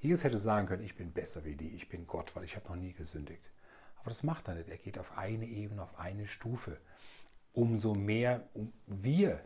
Jesus 0.00 0.24
hätte 0.24 0.38
sagen 0.38 0.66
können, 0.66 0.82
ich 0.82 0.96
bin 0.96 1.12
besser 1.12 1.44
wie 1.44 1.54
die, 1.54 1.68
ich 1.68 1.88
bin 1.88 2.08
Gott, 2.08 2.34
weil 2.34 2.42
ich 2.42 2.56
habe 2.56 2.68
noch 2.68 2.74
nie 2.74 2.94
gesündigt. 2.94 3.48
Aber 4.00 4.10
das 4.10 4.24
macht 4.24 4.48
er 4.48 4.56
nicht. 4.56 4.68
Er 4.68 4.76
geht 4.78 4.98
auf 4.98 5.16
eine 5.16 5.46
Ebene, 5.46 5.84
auf 5.84 6.00
eine 6.00 6.26
Stufe. 6.26 6.78
Umso 7.52 7.94
mehr 7.94 8.48
wir, 8.86 9.40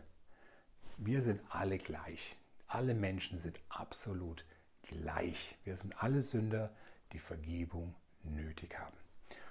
wir 0.97 1.21
sind 1.21 1.41
alle 1.49 1.77
gleich. 1.77 2.37
Alle 2.67 2.93
Menschen 2.93 3.37
sind 3.37 3.59
absolut 3.69 4.45
gleich. 4.83 5.57
Wir 5.63 5.77
sind 5.77 6.01
alle 6.01 6.21
Sünder, 6.21 6.73
die 7.11 7.19
Vergebung 7.19 7.95
nötig 8.23 8.77
haben. 8.79 8.97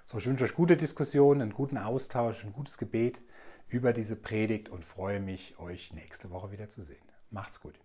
So, 0.05 0.19
ich 0.19 0.27
wünsche 0.27 0.45
euch 0.45 0.55
gute 0.55 0.77
Diskussionen, 0.77 1.43
einen 1.43 1.53
guten 1.53 1.79
Austausch, 1.79 2.45
ein 2.45 2.53
gutes 2.53 2.79
Gebet 2.79 3.23
über 3.69 3.93
diese 3.93 4.17
Predigt 4.17 4.69
und 4.69 4.85
freue 4.85 5.21
mich, 5.21 5.59
euch 5.59 5.93
nächste 5.93 6.31
Woche 6.31 6.53
wieder 6.53 6.69
zu 6.69 6.81
sehen. 6.83 7.05
Macht's 7.31 7.61
gut. 7.61 7.79